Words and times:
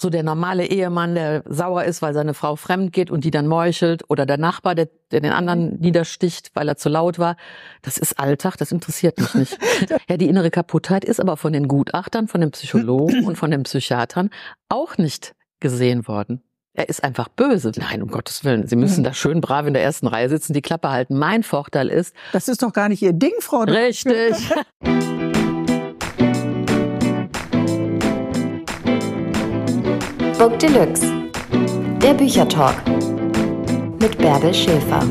so 0.00 0.10
der 0.10 0.22
normale 0.22 0.64
Ehemann, 0.66 1.16
der 1.16 1.42
sauer 1.46 1.84
ist, 1.84 2.02
weil 2.02 2.14
seine 2.14 2.32
Frau 2.32 2.54
fremd 2.54 2.92
geht 2.92 3.10
und 3.10 3.24
die 3.24 3.32
dann 3.32 3.48
meuchelt 3.48 4.04
oder 4.08 4.26
der 4.26 4.38
Nachbar, 4.38 4.76
der, 4.76 4.88
der 5.10 5.20
den 5.20 5.32
anderen 5.32 5.80
niedersticht, 5.80 6.50
weil 6.54 6.68
er 6.68 6.76
zu 6.76 6.88
laut 6.88 7.18
war. 7.18 7.36
Das 7.82 7.98
ist 7.98 8.18
Alltag, 8.18 8.56
das 8.56 8.70
interessiert 8.70 9.18
mich 9.18 9.34
nicht. 9.34 9.58
ja, 10.08 10.16
die 10.16 10.28
innere 10.28 10.50
Kaputtheit 10.50 11.04
ist 11.04 11.20
aber 11.20 11.36
von 11.36 11.52
den 11.52 11.66
Gutachtern, 11.66 12.28
von 12.28 12.40
den 12.40 12.52
Psychologen 12.52 13.26
und 13.26 13.36
von 13.36 13.50
den 13.50 13.64
Psychiatern 13.64 14.30
auch 14.68 14.98
nicht 14.98 15.34
gesehen 15.58 16.06
worden. 16.06 16.42
Er 16.74 16.88
ist 16.88 17.02
einfach 17.02 17.28
böse. 17.28 17.72
Nein, 17.76 18.02
um 18.02 18.08
Gottes 18.08 18.44
Willen. 18.44 18.68
Sie 18.68 18.76
müssen 18.76 19.02
da 19.02 19.12
schön 19.12 19.40
brav 19.40 19.66
in 19.66 19.74
der 19.74 19.82
ersten 19.82 20.06
Reihe 20.06 20.28
sitzen, 20.28 20.52
die 20.52 20.62
Klappe 20.62 20.90
halten. 20.90 21.18
Mein 21.18 21.42
Vorteil 21.42 21.88
ist. 21.88 22.14
Das 22.32 22.46
ist 22.46 22.62
doch 22.62 22.72
gar 22.72 22.88
nicht 22.88 23.02
Ihr 23.02 23.14
Ding, 23.14 23.34
Frau. 23.40 23.62
Richtig. 23.62 24.36
Book 30.38 30.56
Deluxe. 30.60 31.04
Der 32.00 32.14
Büchertalk. 32.14 32.76
Mit 34.00 34.16
Bärbel 34.18 34.54
Schäfer. 34.54 35.02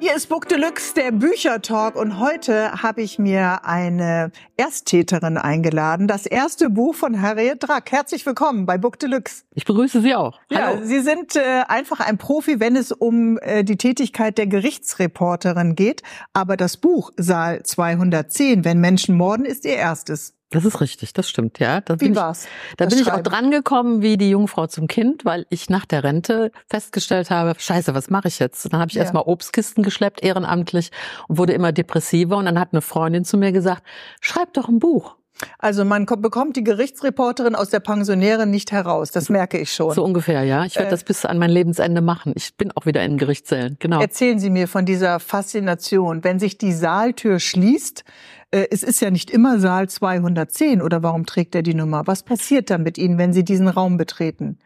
Hier 0.00 0.16
ist 0.16 0.30
Book 0.30 0.48
Deluxe, 0.48 0.94
der 0.94 1.12
Büchertalk. 1.12 1.96
Und 1.96 2.18
heute 2.18 2.82
habe 2.82 3.02
ich 3.02 3.18
mir 3.18 3.66
eine 3.66 4.32
Ersttäterin 4.56 5.36
eingeladen. 5.36 6.08
Das 6.08 6.24
erste 6.24 6.70
Buch 6.70 6.94
von 6.94 7.20
Harriet 7.20 7.68
Drack. 7.68 7.92
Herzlich 7.92 8.24
willkommen 8.24 8.64
bei 8.64 8.78
Book 8.78 8.98
Deluxe. 8.98 9.42
Ich 9.52 9.66
begrüße 9.66 10.00
Sie 10.00 10.14
auch. 10.14 10.40
Hallo. 10.50 10.80
Ja, 10.80 10.82
Sie 10.82 11.00
sind 11.00 11.36
äh, 11.36 11.64
einfach 11.68 12.00
ein 12.00 12.16
Profi, 12.16 12.60
wenn 12.60 12.76
es 12.76 12.92
um 12.92 13.38
äh, 13.42 13.62
die 13.62 13.76
Tätigkeit 13.76 14.38
der 14.38 14.46
Gerichtsreporterin 14.46 15.74
geht. 15.74 16.02
Aber 16.32 16.56
das 16.56 16.78
Buch 16.78 17.10
Saal 17.18 17.62
210, 17.62 18.64
wenn 18.64 18.80
Menschen 18.80 19.18
morden, 19.18 19.44
ist 19.44 19.66
Ihr 19.66 19.76
erstes. 19.76 20.32
Das 20.52 20.64
ist 20.64 20.80
richtig, 20.80 21.12
das 21.12 21.28
stimmt, 21.28 21.58
ja. 21.58 21.80
Da 21.80 22.00
wie 22.00 22.14
war's? 22.14 22.44
Ich, 22.70 22.76
da 22.76 22.86
bin 22.86 22.98
ich 22.98 23.10
auch 23.10 23.22
dran 23.22 23.50
gekommen 23.50 24.02
wie 24.02 24.16
die 24.16 24.30
Jungfrau 24.30 24.66
zum 24.66 24.86
Kind, 24.86 25.24
weil 25.24 25.46
ich 25.50 25.70
nach 25.70 25.86
der 25.86 26.04
Rente 26.04 26.52
festgestellt 26.68 27.30
habe, 27.30 27.54
scheiße, 27.58 27.94
was 27.94 28.10
mache 28.10 28.28
ich 28.28 28.38
jetzt? 28.38 28.72
dann 28.72 28.80
habe 28.80 28.90
ich 28.90 28.96
ja. 28.96 29.02
erstmal 29.02 29.24
Obstkisten 29.26 29.82
geschleppt, 29.82 30.22
ehrenamtlich, 30.22 30.90
und 31.28 31.38
wurde 31.38 31.52
immer 31.52 31.72
depressiver. 31.72 32.36
Und 32.36 32.44
dann 32.44 32.60
hat 32.60 32.68
eine 32.72 32.82
Freundin 32.82 33.24
zu 33.24 33.36
mir 33.36 33.52
gesagt, 33.52 33.82
schreib 34.20 34.52
doch 34.52 34.68
ein 34.68 34.78
Buch. 34.78 35.16
Also 35.58 35.84
man 35.84 36.06
bekommt 36.06 36.56
die 36.56 36.64
Gerichtsreporterin 36.64 37.54
aus 37.54 37.70
der 37.70 37.80
Pensionäre 37.80 38.46
nicht 38.46 38.70
heraus, 38.70 39.10
das 39.10 39.28
merke 39.28 39.58
ich 39.58 39.72
schon. 39.72 39.92
So 39.92 40.04
ungefähr, 40.04 40.44
ja. 40.44 40.64
Ich 40.64 40.76
werde 40.76 40.88
äh, 40.88 40.90
das 40.90 41.04
bis 41.04 41.24
an 41.24 41.38
mein 41.38 41.50
Lebensende 41.50 42.00
machen. 42.00 42.32
Ich 42.36 42.56
bin 42.56 42.70
auch 42.72 42.86
wieder 42.86 43.02
in 43.02 43.18
Gerichtszellen, 43.18 43.76
genau. 43.80 44.00
Erzählen 44.00 44.38
Sie 44.38 44.50
mir 44.50 44.68
von 44.68 44.84
dieser 44.84 45.20
Faszination, 45.20 46.22
wenn 46.22 46.38
sich 46.38 46.58
die 46.58 46.72
Saaltür 46.72 47.40
schließt, 47.40 48.04
es 48.52 48.82
ist 48.82 49.00
ja 49.00 49.10
nicht 49.10 49.30
immer 49.30 49.58
Saal 49.58 49.88
210 49.88 50.82
oder 50.82 51.02
warum 51.02 51.26
trägt 51.26 51.54
er 51.54 51.62
die 51.62 51.74
Nummer? 51.74 52.06
Was 52.06 52.22
passiert 52.22 52.70
dann 52.70 52.82
mit 52.82 52.98
Ihnen, 52.98 53.18
wenn 53.18 53.32
Sie 53.32 53.44
diesen 53.44 53.68
Raum 53.68 53.96
betreten? 53.96 54.58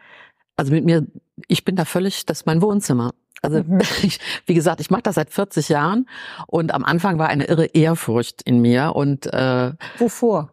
Also 0.56 0.72
mit 0.72 0.84
mir, 0.84 1.06
ich 1.48 1.64
bin 1.64 1.76
da 1.76 1.84
völlig, 1.84 2.26
das 2.26 2.40
ist 2.40 2.46
mein 2.46 2.62
Wohnzimmer. 2.62 3.12
Also 3.42 3.62
mhm. 3.62 3.80
ich, 4.02 4.18
wie 4.46 4.54
gesagt, 4.54 4.80
ich 4.80 4.90
mache 4.90 5.02
das 5.02 5.14
seit 5.14 5.30
40 5.30 5.68
Jahren 5.68 6.08
und 6.46 6.74
am 6.74 6.84
Anfang 6.84 7.18
war 7.18 7.28
eine 7.28 7.44
irre 7.44 7.66
Ehrfurcht 7.66 8.42
in 8.42 8.60
mir 8.60 8.92
und 8.96 9.26
äh, 9.32 9.72
wovor? 9.98 10.50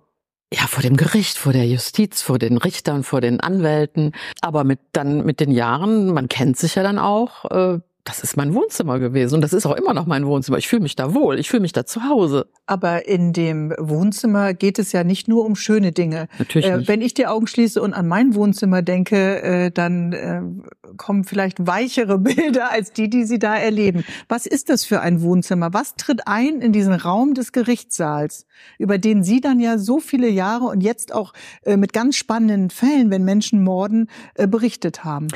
Ja, 0.53 0.67
vor 0.67 0.83
dem 0.83 0.97
Gericht, 0.97 1.39
vor 1.39 1.51
der 1.51 1.65
Justiz, 1.65 2.21
vor 2.21 2.37
den 2.37 2.57
Richtern, 2.57 3.03
vor 3.03 3.21
den 3.21 3.39
Anwälten. 3.39 4.11
Aber 4.41 4.63
mit 4.63 4.79
dann 4.91 5.25
mit 5.25 5.39
den 5.39 5.49
Jahren, 5.49 6.13
man 6.13 6.29
kennt 6.29 6.57
sich 6.57 6.75
ja 6.75 6.83
dann 6.83 6.99
auch, 6.99 7.45
äh, 7.49 7.79
das 8.05 8.19
ist 8.19 8.35
mein 8.35 8.53
Wohnzimmer 8.53 8.99
gewesen 8.99 9.35
und 9.35 9.41
das 9.41 9.53
ist 9.53 9.65
auch 9.65 9.75
immer 9.75 9.93
noch 9.93 10.05
mein 10.05 10.25
Wohnzimmer. 10.25 10.57
Ich 10.57 10.67
fühle 10.67 10.81
mich 10.81 10.95
da 10.97 11.13
wohl, 11.13 11.39
ich 11.39 11.49
fühle 11.49 11.61
mich 11.61 11.71
da 11.71 11.85
zu 11.85 12.03
Hause. 12.03 12.47
Aber 12.65 13.07
in 13.07 13.31
dem 13.31 13.73
Wohnzimmer 13.79 14.53
geht 14.53 14.77
es 14.77 14.91
ja 14.91 15.05
nicht 15.05 15.29
nur 15.29 15.45
um 15.45 15.55
schöne 15.55 15.93
Dinge. 15.93 16.27
Natürlich 16.37 16.65
äh. 16.65 16.85
Wenn 16.87 17.01
ich 17.01 17.13
die 17.13 17.27
Augen 17.27 17.47
schließe 17.47 17.81
und 17.81 17.93
an 17.93 18.07
mein 18.07 18.35
Wohnzimmer 18.35 18.81
denke, 18.81 19.41
äh, 19.41 19.71
dann 19.71 20.11
äh, 20.11 20.41
kommen 20.97 21.23
vielleicht 21.23 21.65
weichere 21.65 22.17
Bilder 22.19 22.71
als 22.71 22.91
die, 22.91 23.09
die 23.09 23.23
Sie 23.23 23.39
da 23.39 23.55
erleben. 23.55 24.03
Was 24.27 24.45
ist 24.45 24.69
das 24.69 24.83
für 24.83 24.99
ein 24.99 25.21
Wohnzimmer? 25.21 25.73
Was 25.73 25.95
tritt 25.95 26.28
ein 26.28 26.59
in 26.59 26.73
diesen 26.73 26.94
Raum 26.94 27.33
des 27.33 27.53
Gerichtssaals, 27.53 28.45
über 28.78 28.97
den 28.97 29.23
Sie 29.23 29.39
dann 29.39 29.61
ja 29.61 29.78
so 29.78 29.99
viele 29.99 30.28
Jahre 30.28 30.66
und 30.66 30.81
jetzt 30.81 31.13
auch 31.13 31.33
äh, 31.63 31.78
mit 31.78 31.94
ganz 31.94 32.17
spannenden 32.17 32.69
Fällen, 32.69 33.11
wenn 33.11 33.23
Menschen 33.23 33.63
morden, 33.63 34.09
äh, 34.35 34.45
berichtet 34.45 35.05
haben? 35.05 35.29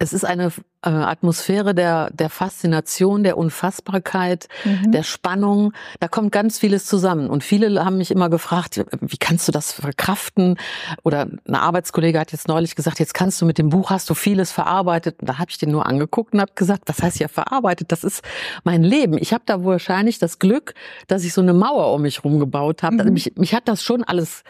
Es 0.00 0.12
ist 0.12 0.24
eine 0.24 0.52
äh, 0.82 0.90
Atmosphäre 0.90 1.74
der, 1.74 2.10
der 2.12 2.30
Faszination, 2.30 3.24
der 3.24 3.36
Unfassbarkeit, 3.36 4.46
mhm. 4.64 4.92
der 4.92 5.02
Spannung. 5.02 5.72
Da 5.98 6.06
kommt 6.06 6.30
ganz 6.30 6.60
vieles 6.60 6.86
zusammen. 6.86 7.28
Und 7.28 7.42
viele 7.42 7.84
haben 7.84 7.98
mich 7.98 8.12
immer 8.12 8.30
gefragt, 8.30 8.84
wie 9.00 9.16
kannst 9.16 9.48
du 9.48 9.52
das 9.52 9.72
verkraften? 9.72 10.56
Oder 11.02 11.26
eine 11.48 11.60
Arbeitskollege 11.60 12.20
hat 12.20 12.30
jetzt 12.30 12.46
neulich 12.46 12.76
gesagt, 12.76 13.00
jetzt 13.00 13.12
kannst 13.12 13.40
du 13.40 13.46
mit 13.46 13.58
dem 13.58 13.70
Buch, 13.70 13.90
hast 13.90 14.08
du 14.08 14.14
vieles 14.14 14.52
verarbeitet. 14.52 15.16
Und 15.20 15.28
da 15.28 15.38
habe 15.38 15.50
ich 15.50 15.58
den 15.58 15.72
nur 15.72 15.86
angeguckt 15.86 16.32
und 16.32 16.40
habe 16.40 16.52
gesagt, 16.54 16.84
was 16.86 17.02
heißt 17.02 17.18
ja 17.18 17.26
verarbeitet? 17.26 17.90
Das 17.90 18.04
ist 18.04 18.22
mein 18.62 18.84
Leben. 18.84 19.18
Ich 19.18 19.32
habe 19.32 19.42
da 19.46 19.64
wahrscheinlich 19.64 20.20
das 20.20 20.38
Glück, 20.38 20.74
dass 21.08 21.24
ich 21.24 21.32
so 21.32 21.40
eine 21.40 21.54
Mauer 21.54 21.92
um 21.92 22.02
mich 22.02 22.22
rumgebaut 22.22 22.84
habe. 22.84 23.02
Mhm. 23.02 23.12
mich, 23.14 23.32
mich 23.34 23.52
hat 23.52 23.66
das 23.66 23.82
schon 23.82 24.04
alles, 24.04 24.44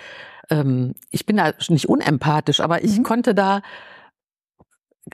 ähm, 0.51 0.93
ich 1.11 1.25
bin 1.25 1.39
da 1.39 1.55
nicht 1.71 1.89
unempathisch, 1.89 2.61
aber 2.61 2.85
ich 2.85 2.99
mhm. 2.99 3.03
konnte 3.03 3.35
da 3.35 3.63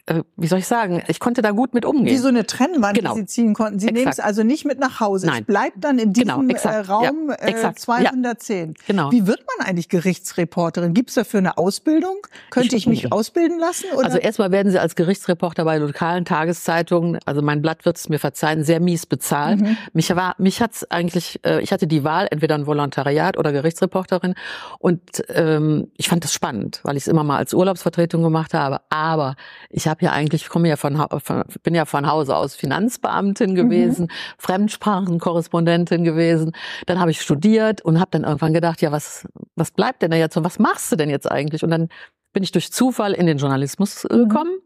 äh, 0.06 0.22
wie 0.36 0.46
soll 0.46 0.58
ich 0.58 0.66
sagen, 0.66 1.02
ich 1.08 1.20
konnte 1.20 1.42
da 1.42 1.50
gut 1.50 1.74
mit 1.74 1.84
umgehen. 1.84 2.06
Wie 2.06 2.16
so 2.16 2.28
eine 2.28 2.46
Trennwand, 2.46 2.96
genau. 2.96 3.14
die 3.14 3.20
Sie 3.20 3.26
ziehen 3.26 3.54
konnten. 3.54 3.78
Sie 3.78 3.90
nehmen 3.90 4.08
es 4.08 4.20
also 4.20 4.42
nicht 4.42 4.64
mit 4.64 4.78
nach 4.78 5.00
Hause. 5.00 5.26
Nein. 5.26 5.40
Es 5.40 5.46
bleibt 5.46 5.76
dann 5.82 5.98
in 5.98 6.12
diesem 6.12 6.48
genau, 6.48 6.62
äh, 6.64 6.78
Raum 6.80 7.30
ja, 7.30 7.70
äh, 7.70 7.74
210. 7.74 8.68
Ja, 8.68 8.74
genau. 8.86 9.12
Wie 9.12 9.26
wird 9.26 9.44
man 9.58 9.66
eigentlich 9.66 9.88
Gerichtsreporterin? 9.88 10.94
Gibt 10.94 11.10
es 11.10 11.14
dafür 11.14 11.38
eine 11.38 11.58
Ausbildung? 11.58 12.16
Könnte 12.50 12.76
ich, 12.76 12.82
ich 12.82 12.86
mich 12.86 13.12
ausbilden 13.12 13.58
lassen? 13.58 13.86
Oder? 13.94 14.06
Also 14.06 14.18
erstmal 14.18 14.50
werden 14.50 14.70
Sie 14.70 14.78
als 14.78 14.94
Gerichtsreporter 14.94 15.64
bei 15.64 15.78
lokalen 15.78 16.24
Tageszeitungen, 16.24 17.18
also 17.24 17.42
mein 17.42 17.62
Blatt 17.62 17.84
wird 17.84 17.96
es 17.96 18.08
mir 18.08 18.18
verzeihen, 18.18 18.64
sehr 18.64 18.80
mies 18.80 19.06
bezahlt. 19.06 19.60
Mhm. 19.60 19.76
Mich 19.92 20.14
war, 20.14 20.34
mich 20.38 20.60
hat's 20.60 20.90
eigentlich, 20.90 21.40
äh, 21.44 21.60
ich 21.60 21.72
hatte 21.72 21.86
die 21.86 22.04
Wahl, 22.04 22.28
entweder 22.30 22.54
ein 22.54 22.66
Volontariat 22.66 23.36
oder 23.38 23.52
Gerichtsreporterin. 23.52 24.34
Und 24.78 25.00
ähm, 25.28 25.88
ich 25.96 26.08
fand 26.08 26.24
das 26.24 26.32
spannend, 26.32 26.80
weil 26.82 26.96
ich 26.96 27.04
es 27.04 27.08
immer 27.08 27.24
mal 27.24 27.38
als 27.38 27.54
Urlaubsvertretung 27.54 28.22
gemacht 28.22 28.54
habe. 28.54 28.80
Aber 28.90 29.36
ich 29.70 29.83
ich 29.84 29.88
habe 29.88 30.04
ja 30.04 30.12
eigentlich, 30.12 30.42
ich 30.42 30.48
komme 30.48 30.68
ja 30.68 30.76
von, 30.76 30.96
von, 30.96 31.44
bin 31.62 31.74
ja 31.74 31.84
von 31.84 32.06
Hause 32.06 32.34
aus 32.36 32.56
Finanzbeamtin 32.56 33.50
mhm. 33.50 33.54
gewesen, 33.54 34.02
mhm. 34.04 34.10
Fremdsprachenkorrespondentin 34.38 36.04
gewesen. 36.04 36.52
Dann 36.86 36.98
habe 36.98 37.10
ich 37.10 37.20
studiert 37.20 37.82
und 37.82 38.00
habe 38.00 38.10
dann 38.12 38.24
irgendwann 38.24 38.54
gedacht, 38.54 38.80
ja, 38.80 38.92
was, 38.92 39.28
was 39.56 39.70
bleibt 39.70 40.02
denn 40.02 40.10
da 40.10 40.16
jetzt 40.16 40.36
und 40.36 40.44
was 40.44 40.58
machst 40.58 40.90
du 40.90 40.96
denn 40.96 41.10
jetzt 41.10 41.30
eigentlich? 41.30 41.62
Und 41.62 41.70
dann 41.70 41.88
bin 42.32 42.42
ich 42.42 42.52
durch 42.52 42.72
Zufall 42.72 43.12
in 43.12 43.26
den 43.26 43.36
Journalismus 43.36 44.04
äh, 44.04 44.16
mhm. 44.16 44.28
gekommen 44.28 44.58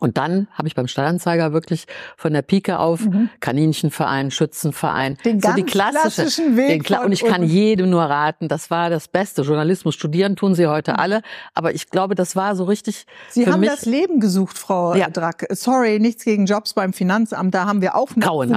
und 0.00 0.16
dann 0.16 0.48
habe 0.52 0.68
ich 0.68 0.74
beim 0.74 0.86
Stadtanzeiger 0.86 1.52
wirklich 1.52 1.86
von 2.16 2.32
der 2.32 2.42
Pike 2.42 2.78
auf 2.78 3.00
mhm. 3.00 3.30
Kaninchenverein, 3.40 4.30
Schützenverein, 4.30 5.18
den 5.24 5.40
so 5.40 5.52
die 5.52 5.64
klassische, 5.64 6.22
klassischen 6.22 6.56
Weg. 6.56 6.86
Den, 6.86 6.98
und 6.98 7.12
ich 7.12 7.24
kann 7.24 7.42
jedem 7.42 7.90
nur 7.90 8.02
raten, 8.02 8.48
das 8.48 8.70
war 8.70 8.90
das 8.90 9.08
Beste. 9.08 9.42
Journalismus 9.42 9.94
studieren 9.94 10.36
tun 10.36 10.54
sie 10.54 10.66
heute 10.66 10.92
mhm. 10.92 10.98
alle, 10.98 11.22
aber 11.54 11.74
ich 11.74 11.90
glaube, 11.90 12.14
das 12.14 12.36
war 12.36 12.54
so 12.54 12.64
richtig. 12.64 13.06
Sie 13.30 13.46
haben 13.46 13.60
mich, 13.60 13.70
das 13.70 13.86
Leben 13.86 14.20
gesucht, 14.20 14.58
Frau 14.58 14.94
ja. 14.94 15.10
Drack. 15.10 15.46
Sorry, 15.50 15.98
nichts 15.98 16.24
gegen 16.24 16.46
Jobs 16.46 16.74
beim 16.74 16.92
Finanzamt, 16.92 17.54
da 17.54 17.66
haben 17.66 17.80
wir 17.80 17.96
auch 17.96 18.08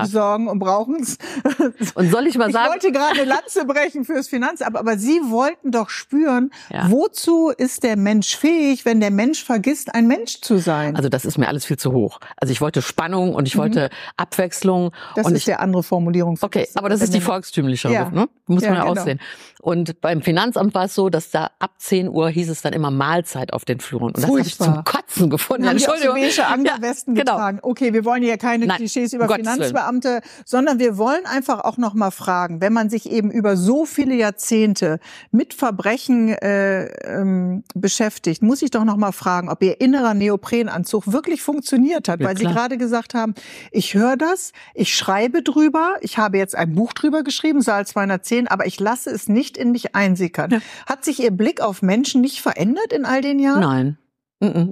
Sorgen 0.05 0.47
und 0.47 0.59
brauchen 0.59 1.01
es. 1.01 1.17
Und 1.95 2.11
soll 2.11 2.27
ich 2.27 2.37
mal 2.37 2.51
sagen? 2.51 2.75
Ich 2.77 2.83
wollte 2.83 2.91
gerade 2.91 3.23
Lanze 3.23 3.65
brechen 3.65 4.05
fürs 4.05 4.27
Finanzamt, 4.27 4.75
aber 4.75 4.97
Sie 4.97 5.19
wollten 5.25 5.71
doch 5.71 5.89
spüren, 5.89 6.51
ja. 6.69 6.89
wozu 6.89 7.49
ist 7.49 7.83
der 7.83 7.97
Mensch 7.97 8.35
fähig, 8.35 8.85
wenn 8.85 8.99
der 8.99 9.11
Mensch 9.11 9.43
vergisst, 9.43 9.93
ein 9.93 10.07
Mensch 10.07 10.41
zu 10.41 10.57
sein? 10.57 10.95
Also 10.95 11.09
das 11.21 11.33
ist 11.33 11.37
mir 11.37 11.47
alles 11.47 11.65
viel 11.65 11.77
zu 11.77 11.91
hoch. 11.91 12.19
Also 12.37 12.51
ich 12.51 12.61
wollte 12.61 12.81
Spannung 12.81 13.35
und 13.35 13.47
ich 13.47 13.55
mhm. 13.55 13.59
wollte 13.59 13.89
Abwechslung. 14.17 14.91
Das 15.15 15.25
und 15.25 15.33
ist 15.33 15.39
ich, 15.39 15.45
der 15.45 15.59
andere 15.59 15.83
Formulierung. 15.83 16.37
Okay, 16.41 16.67
aber 16.75 16.89
das 16.89 17.01
ist 17.01 17.13
die 17.13 17.21
volkstümlichere, 17.21 17.93
ja. 17.93 18.09
ne? 18.09 18.27
Muss 18.53 18.63
ja, 18.63 18.69
man 18.69 18.77
ja 18.79 18.85
genau. 18.85 19.01
aussehen. 19.01 19.19
Und 19.61 20.01
beim 20.01 20.23
Finanzamt 20.23 20.73
war 20.73 20.85
es 20.85 20.95
so, 20.95 21.09
dass 21.09 21.29
da 21.29 21.51
ab 21.59 21.73
10 21.77 22.09
Uhr 22.09 22.29
hieß 22.29 22.49
es 22.49 22.63
dann 22.63 22.73
immer 22.73 22.89
Mahlzeit 22.89 23.53
auf 23.53 23.63
den 23.63 23.79
Fluren. 23.79 24.05
Und 24.05 24.17
das 24.17 24.25
habe 24.25 24.41
ich 24.41 24.57
zum 24.57 24.83
Kotzen 24.83 25.29
gefunden. 25.29 25.67
Haben 25.67 25.77
Entschuldigung. 25.77 26.15
Die 26.15 26.21
beige 26.21 26.47
Anglerwesten 26.47 27.15
ja, 27.15 27.21
genau. 27.23 27.35
getragen. 27.35 27.59
Okay, 27.61 27.93
wir 27.93 28.03
wollen 28.03 28.23
hier 28.23 28.37
keine 28.37 28.65
Nein, 28.65 28.77
Klischees 28.77 29.13
über 29.13 29.29
um 29.29 29.35
Finanzbeamte, 29.35 30.09
Willen. 30.09 30.21
sondern 30.45 30.79
wir 30.79 30.97
wollen 30.97 31.25
einfach 31.25 31.59
auch 31.59 31.77
noch 31.77 31.93
mal 31.93 32.09
fragen, 32.09 32.59
wenn 32.59 32.73
man 32.73 32.89
sich 32.89 33.09
eben 33.09 33.29
über 33.29 33.55
so 33.55 33.85
viele 33.85 34.15
Jahrzehnte 34.15 34.99
mit 35.29 35.53
Verbrechen 35.53 36.29
äh, 36.29 36.85
ähm, 37.07 37.63
beschäftigt, 37.75 38.41
muss 38.41 38.63
ich 38.63 38.71
doch 38.71 38.83
noch 38.83 38.97
mal 38.97 39.11
fragen, 39.11 39.49
ob 39.49 39.61
Ihr 39.61 39.79
innerer 39.79 40.15
Neoprenanzug 40.15 41.11
wirklich 41.11 41.43
funktioniert 41.43 42.09
hat, 42.09 42.19
ja, 42.19 42.27
weil 42.27 42.35
klar. 42.35 42.49
Sie 42.49 42.55
gerade 42.55 42.77
gesagt 42.77 43.13
haben, 43.13 43.35
ich 43.71 43.93
höre 43.93 44.17
das, 44.17 44.53
ich 44.73 44.95
schreibe 44.95 45.43
drüber, 45.43 45.95
ich 46.01 46.17
habe 46.17 46.39
jetzt 46.39 46.55
ein 46.55 46.73
Buch 46.73 46.93
drüber 46.93 47.23
geschrieben, 47.23 47.61
Saal 47.61 47.85
210, 47.85 48.40
aber 48.47 48.65
ich 48.65 48.79
lasse 48.79 49.09
es 49.09 49.27
nicht 49.27 49.57
in 49.57 49.71
mich 49.71 49.95
einsickern. 49.95 50.51
Ja. 50.51 50.59
Hat 50.85 51.05
sich 51.05 51.21
Ihr 51.21 51.31
Blick 51.31 51.61
auf 51.61 51.81
Menschen 51.81 52.21
nicht 52.21 52.41
verändert 52.41 52.93
in 52.93 53.05
all 53.05 53.21
den 53.21 53.39
Jahren? 53.39 53.61
Nein. 53.61 53.97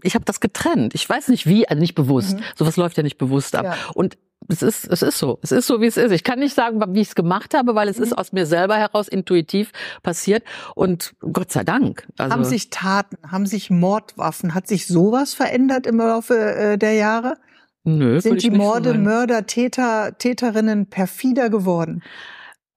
Ich 0.01 0.15
habe 0.15 0.25
das 0.25 0.39
getrennt. 0.39 0.95
Ich 0.95 1.07
weiß 1.07 1.27
nicht 1.27 1.45
wie, 1.45 1.67
also 1.67 1.79
nicht 1.79 1.93
bewusst. 1.93 2.37
Mhm. 2.37 2.43
Sowas 2.55 2.75
läuft 2.75 2.97
ja 2.97 3.03
nicht 3.03 3.19
bewusst 3.19 3.55
ab. 3.55 3.65
Ja. 3.65 3.75
Und 3.93 4.17
es 4.47 4.63
ist, 4.63 4.87
es 4.87 5.03
ist 5.03 5.19
so. 5.19 5.37
Es 5.43 5.51
ist 5.51 5.67
so, 5.67 5.79
wie 5.79 5.85
es 5.85 5.95
ist. 5.95 6.11
Ich 6.11 6.23
kann 6.23 6.39
nicht 6.39 6.55
sagen, 6.55 6.81
wie 6.95 7.01
ich 7.01 7.09
es 7.09 7.15
gemacht 7.15 7.53
habe, 7.53 7.75
weil 7.75 7.87
es 7.87 7.97
mhm. 7.97 8.05
ist 8.05 8.17
aus 8.17 8.31
mir 8.31 8.47
selber 8.47 8.77
heraus 8.77 9.07
intuitiv 9.07 9.71
passiert. 10.01 10.43
Und 10.73 11.13
Gott 11.19 11.51
sei 11.51 11.63
Dank. 11.63 12.07
Also 12.17 12.33
haben 12.33 12.43
sich 12.45 12.71
Taten, 12.71 13.17
haben 13.29 13.45
sich 13.45 13.69
Mordwaffen, 13.69 14.55
hat 14.55 14.67
sich 14.67 14.87
sowas 14.87 15.35
verändert 15.35 15.85
im 15.85 15.97
Laufe 15.97 16.35
äh, 16.35 16.77
der 16.77 16.93
Jahre? 16.93 17.35
Nö, 17.83 18.19
Sind 18.19 18.41
die 18.41 18.51
Morde, 18.51 18.93
so 18.93 18.97
Mörder, 18.97 19.45
Täter, 19.45 20.17
Täterinnen 20.17 20.87
perfider 20.87 21.49
geworden? 21.49 22.01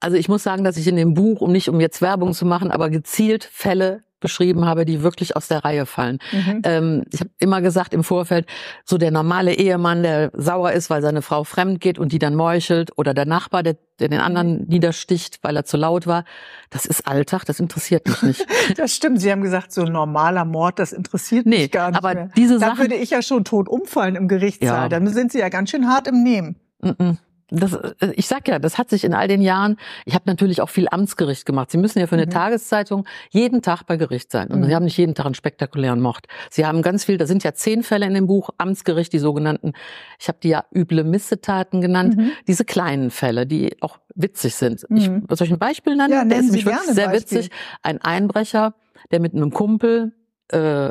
Also 0.02 0.16
ich 0.16 0.28
muss 0.28 0.42
sagen, 0.42 0.64
dass 0.64 0.76
ich 0.76 0.88
in 0.88 0.96
dem 0.96 1.14
Buch, 1.14 1.40
um 1.40 1.52
nicht 1.52 1.68
um 1.68 1.80
jetzt 1.80 2.02
Werbung 2.02 2.32
zu 2.32 2.44
machen, 2.44 2.72
aber 2.72 2.90
gezielt 2.90 3.44
Fälle 3.44 4.02
beschrieben 4.18 4.64
habe, 4.64 4.84
die 4.84 5.02
wirklich 5.02 5.36
aus 5.36 5.48
der 5.48 5.64
Reihe 5.64 5.84
fallen. 5.84 6.18
Mhm. 6.32 6.62
Ähm, 6.64 7.04
ich 7.12 7.20
habe 7.20 7.30
immer 7.38 7.60
gesagt 7.60 7.92
im 7.92 8.02
Vorfeld, 8.02 8.46
so 8.84 8.98
der 8.98 9.10
normale 9.10 9.54
Ehemann, 9.54 10.02
der 10.02 10.30
sauer 10.34 10.72
ist, 10.72 10.90
weil 10.90 11.02
seine 11.02 11.22
Frau 11.22 11.44
fremd 11.44 11.80
geht 11.80 11.98
und 11.98 12.12
die 12.12 12.18
dann 12.18 12.34
meuchelt, 12.34 12.96
oder 12.96 13.14
der 13.14 13.26
Nachbar, 13.26 13.62
der, 13.62 13.76
der 14.00 14.08
den 14.08 14.20
anderen 14.20 14.60
mhm. 14.60 14.66
niedersticht, 14.68 15.40
weil 15.42 15.56
er 15.56 15.64
zu 15.64 15.76
laut 15.76 16.06
war, 16.06 16.24
das 16.70 16.86
ist 16.86 17.06
Alltag, 17.06 17.44
das 17.44 17.60
interessiert 17.60 18.08
mich 18.08 18.22
nicht. 18.22 18.46
das 18.76 18.94
stimmt. 18.94 19.20
Sie 19.20 19.30
haben 19.30 19.42
gesagt, 19.42 19.72
so 19.72 19.82
ein 19.82 19.92
normaler 19.92 20.44
Mord, 20.44 20.78
das 20.78 20.92
interessiert 20.92 21.46
nee, 21.46 21.62
mich 21.62 21.70
gar 21.70 21.90
nicht 21.90 21.98
aber 21.98 22.14
mehr. 22.14 22.28
Diese 22.36 22.58
da 22.58 22.78
würde 22.78 22.94
ich 22.94 23.10
ja 23.10 23.22
schon 23.22 23.44
tot 23.44 23.68
umfallen 23.68 24.16
im 24.16 24.26
Gerichtssaal. 24.26 24.84
Ja. 24.84 24.88
Dann 24.88 25.06
sind 25.08 25.32
Sie 25.32 25.38
ja 25.38 25.48
ganz 25.48 25.70
schön 25.70 25.88
hart 25.88 26.06
im 26.06 26.22
Nehmen. 26.22 26.56
Mm 26.80 26.88
-mm 26.88 27.16
das, 27.52 27.74
äh, 27.74 28.12
ich 28.14 28.26
sag 28.26 28.48
ja, 28.48 28.58
das 28.58 28.78
hat 28.78 28.90
sich 28.90 29.04
in 29.04 29.14
all 29.14 29.28
den 29.28 29.42
Jahren, 29.42 29.76
ich 30.04 30.14
habe 30.14 30.24
natürlich 30.26 30.60
auch 30.60 30.70
viel 30.70 30.88
Amtsgericht 30.90 31.44
gemacht. 31.44 31.70
Sie 31.70 31.78
müssen 31.78 31.98
ja 31.98 32.06
für 32.06 32.16
eine 32.16 32.26
mhm. 32.26 32.30
Tageszeitung 32.30 33.06
jeden 33.30 33.62
Tag 33.62 33.84
bei 33.84 33.96
Gericht 33.96 34.32
sein. 34.32 34.48
Und 34.48 34.60
mhm. 34.60 34.64
Sie 34.64 34.74
haben 34.74 34.84
nicht 34.84 34.96
jeden 34.96 35.14
Tag 35.14 35.26
einen 35.26 35.34
spektakulären 35.34 36.00
Mord. 36.00 36.26
Sie 36.50 36.66
haben 36.66 36.82
ganz 36.82 37.04
viel, 37.04 37.18
da 37.18 37.26
sind 37.26 37.44
ja 37.44 37.54
zehn 37.54 37.82
Fälle 37.82 38.06
in 38.06 38.14
dem 38.14 38.26
Buch, 38.26 38.50
Amtsgericht, 38.58 39.12
die 39.12 39.18
sogenannten, 39.18 39.72
ich 40.18 40.28
habe 40.28 40.38
die 40.42 40.48
ja 40.48 40.64
üble 40.74 41.04
Missetaten 41.04 41.80
genannt, 41.80 42.16
mhm. 42.16 42.32
diese 42.46 42.64
kleinen 42.64 43.10
Fälle, 43.10 43.46
die 43.46 43.76
auch 43.82 43.98
witzig 44.14 44.54
sind. 44.54 44.84
Ich, 44.94 45.08
mhm. 45.08 45.26
soll 45.30 45.46
ich 45.46 45.52
ein 45.52 45.58
Beispiel 45.58 45.96
nennen? 45.96 46.12
Ja, 46.12 46.24
nennen 46.24 46.50
Sie 46.50 46.62
gerne 46.62 46.92
sehr 46.92 47.08
Beispiel. 47.08 47.38
witzig. 47.38 47.50
Ein 47.82 48.00
Einbrecher, 48.00 48.74
der 49.10 49.20
mit 49.20 49.34
einem 49.34 49.50
Kumpel 49.50 50.12
äh, 50.48 50.90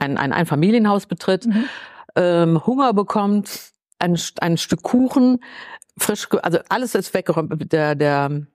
ein, 0.00 0.18
ein 0.18 0.32
Einfamilienhaus 0.32 1.06
betritt, 1.06 1.46
mhm. 1.46 1.64
ähm, 2.16 2.66
Hunger 2.66 2.92
bekommt, 2.92 3.72
ein, 4.00 4.18
ein 4.40 4.56
Stück 4.56 4.82
Kuchen, 4.82 5.38
frisch, 5.96 6.28
also 6.42 6.58
alles 6.68 6.94
ist 6.94 7.14
weggeräumt. 7.14 7.72
Der, 7.72 7.94
der 7.94 8.46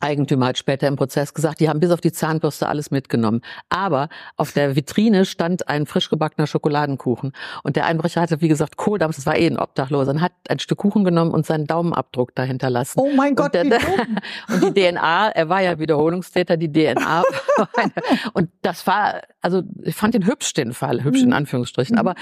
Eigentümer 0.00 0.46
hat 0.46 0.58
später 0.58 0.88
im 0.88 0.96
Prozess 0.96 1.32
gesagt, 1.32 1.60
die 1.60 1.68
haben 1.68 1.80
bis 1.80 1.90
auf 1.90 2.00
die 2.00 2.12
Zahnbürste 2.12 2.68
alles 2.68 2.90
mitgenommen. 2.90 3.40
Aber 3.70 4.08
auf 4.36 4.52
der 4.52 4.76
Vitrine 4.76 5.24
stand 5.24 5.68
ein 5.68 5.86
frisch 5.86 6.10
gebackener 6.10 6.46
Schokoladenkuchen. 6.46 7.32
Und 7.62 7.76
der 7.76 7.86
Einbrecher 7.86 8.20
hatte, 8.20 8.40
wie 8.40 8.48
gesagt, 8.48 8.76
Kohldampf, 8.76 9.16
das 9.16 9.26
war 9.26 9.36
eh 9.36 9.46
ein 9.46 9.58
Obdachloser, 9.58 10.12
und 10.12 10.20
hat 10.20 10.32
ein 10.48 10.58
Stück 10.58 10.78
Kuchen 10.78 11.04
genommen 11.04 11.30
und 11.30 11.46
seinen 11.46 11.66
Daumenabdruck 11.66 12.34
dahinter 12.34 12.68
lassen. 12.68 13.00
Oh 13.00 13.10
mein 13.16 13.34
Gott, 13.34 13.56
und, 13.56 13.70
der, 13.70 13.80
und 14.48 14.62
die 14.62 14.72
DNA, 14.74 15.30
er 15.30 15.48
war 15.48 15.62
ja 15.62 15.78
Wiederholungstäter, 15.78 16.56
die 16.56 16.70
DNA. 16.70 17.22
und 18.34 18.50
das 18.62 18.86
war, 18.86 19.22
also 19.40 19.62
ich 19.82 19.94
fand 19.94 20.14
den 20.14 20.26
hübsch, 20.26 20.52
den 20.52 20.74
Fall, 20.74 21.04
hübsch 21.04 21.22
in 21.22 21.28
mhm. 21.28 21.34
Anführungsstrichen. 21.34 21.94
Mhm. 21.94 22.00
Aber 22.00 22.14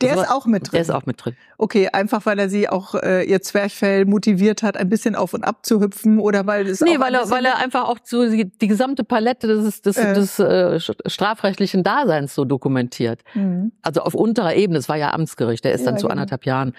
der 0.00 0.14
ist 0.14 0.30
auch 0.30 0.46
mit 0.46 0.64
drin. 0.64 0.70
Der 0.72 0.80
ist 0.82 0.90
auch 0.90 1.06
mit 1.06 1.24
drin. 1.24 1.36
Okay, 1.58 1.88
einfach 1.92 2.26
weil 2.26 2.38
er 2.38 2.48
sie 2.48 2.68
auch 2.68 2.94
äh, 2.94 3.24
ihr 3.24 3.42
Zwerchfell 3.42 4.04
motiviert 4.04 4.62
hat, 4.62 4.76
ein 4.76 4.88
bisschen 4.88 5.14
auf 5.14 5.34
und 5.34 5.44
ab 5.44 5.64
zu 5.64 5.80
hüpfen 5.80 6.18
oder 6.18 6.46
weil 6.46 6.66
es 6.66 6.80
Nee, 6.80 6.98
weil 6.98 7.14
er 7.14 7.30
weil 7.30 7.44
er 7.44 7.58
einfach 7.58 7.88
auch 7.88 7.98
so 8.02 8.28
die, 8.28 8.50
die 8.50 8.68
gesamte 8.68 9.04
Palette 9.04 9.46
des 9.46 9.82
des, 9.82 9.96
äh. 9.96 10.14
des 10.14 10.38
äh, 10.38 10.80
strafrechtlichen 11.06 11.82
Daseins 11.82 12.34
so 12.34 12.44
dokumentiert. 12.44 13.22
Mhm. 13.34 13.72
Also 13.82 14.02
auf 14.02 14.14
unterer 14.14 14.54
Ebene, 14.54 14.78
es 14.78 14.88
war 14.88 14.96
ja 14.96 15.12
Amtsgericht, 15.12 15.64
der 15.64 15.72
ist 15.72 15.80
ja, 15.80 15.86
dann 15.86 15.98
zu 15.98 16.06
genau. 16.06 16.12
anderthalb 16.12 16.46
Jahren 16.46 16.74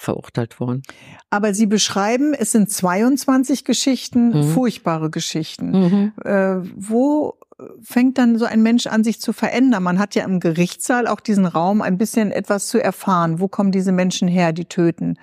verurteilt 0.00 0.58
worden. 0.60 0.82
Aber 1.28 1.52
Sie 1.52 1.66
beschreiben, 1.66 2.32
es 2.32 2.52
sind 2.52 2.70
22 2.70 3.64
Geschichten, 3.64 4.28
mhm. 4.30 4.44
furchtbare 4.44 5.10
Geschichten. 5.10 5.70
Mhm. 5.70 6.12
Äh, 6.24 6.56
wo 6.74 7.34
fängt 7.82 8.18
dann 8.18 8.38
so 8.38 8.44
ein 8.44 8.62
Mensch 8.62 8.86
an, 8.86 9.04
sich 9.04 9.20
zu 9.20 9.32
verändern? 9.32 9.82
Man 9.82 9.98
hat 9.98 10.14
ja 10.14 10.24
im 10.24 10.40
Gerichtssaal 10.40 11.06
auch 11.06 11.20
diesen 11.20 11.46
Raum, 11.46 11.82
ein 11.82 11.98
bisschen 11.98 12.32
etwas 12.32 12.68
zu 12.68 12.82
erfahren. 12.82 13.40
Wo 13.40 13.48
kommen 13.48 13.72
diese 13.72 13.92
Menschen 13.92 14.28
her, 14.28 14.52
die 14.52 14.66
töten? 14.66 15.18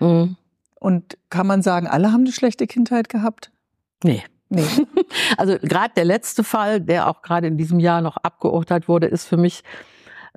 Mhm. 0.00 0.36
Und 0.78 1.16
kann 1.30 1.46
man 1.46 1.62
sagen, 1.62 1.86
alle 1.86 2.12
haben 2.12 2.22
eine 2.22 2.32
schlechte 2.32 2.66
Kindheit 2.66 3.08
gehabt? 3.08 3.50
Nee. 4.02 4.22
Nee. 4.48 4.64
Also 5.36 5.56
gerade 5.62 5.94
der 5.96 6.04
letzte 6.04 6.44
Fall, 6.44 6.80
der 6.80 7.08
auch 7.08 7.22
gerade 7.22 7.46
in 7.46 7.56
diesem 7.56 7.80
Jahr 7.80 8.00
noch 8.00 8.16
abgeurteilt 8.18 8.88
wurde, 8.88 9.06
ist 9.06 9.26
für 9.26 9.36
mich 9.36 9.62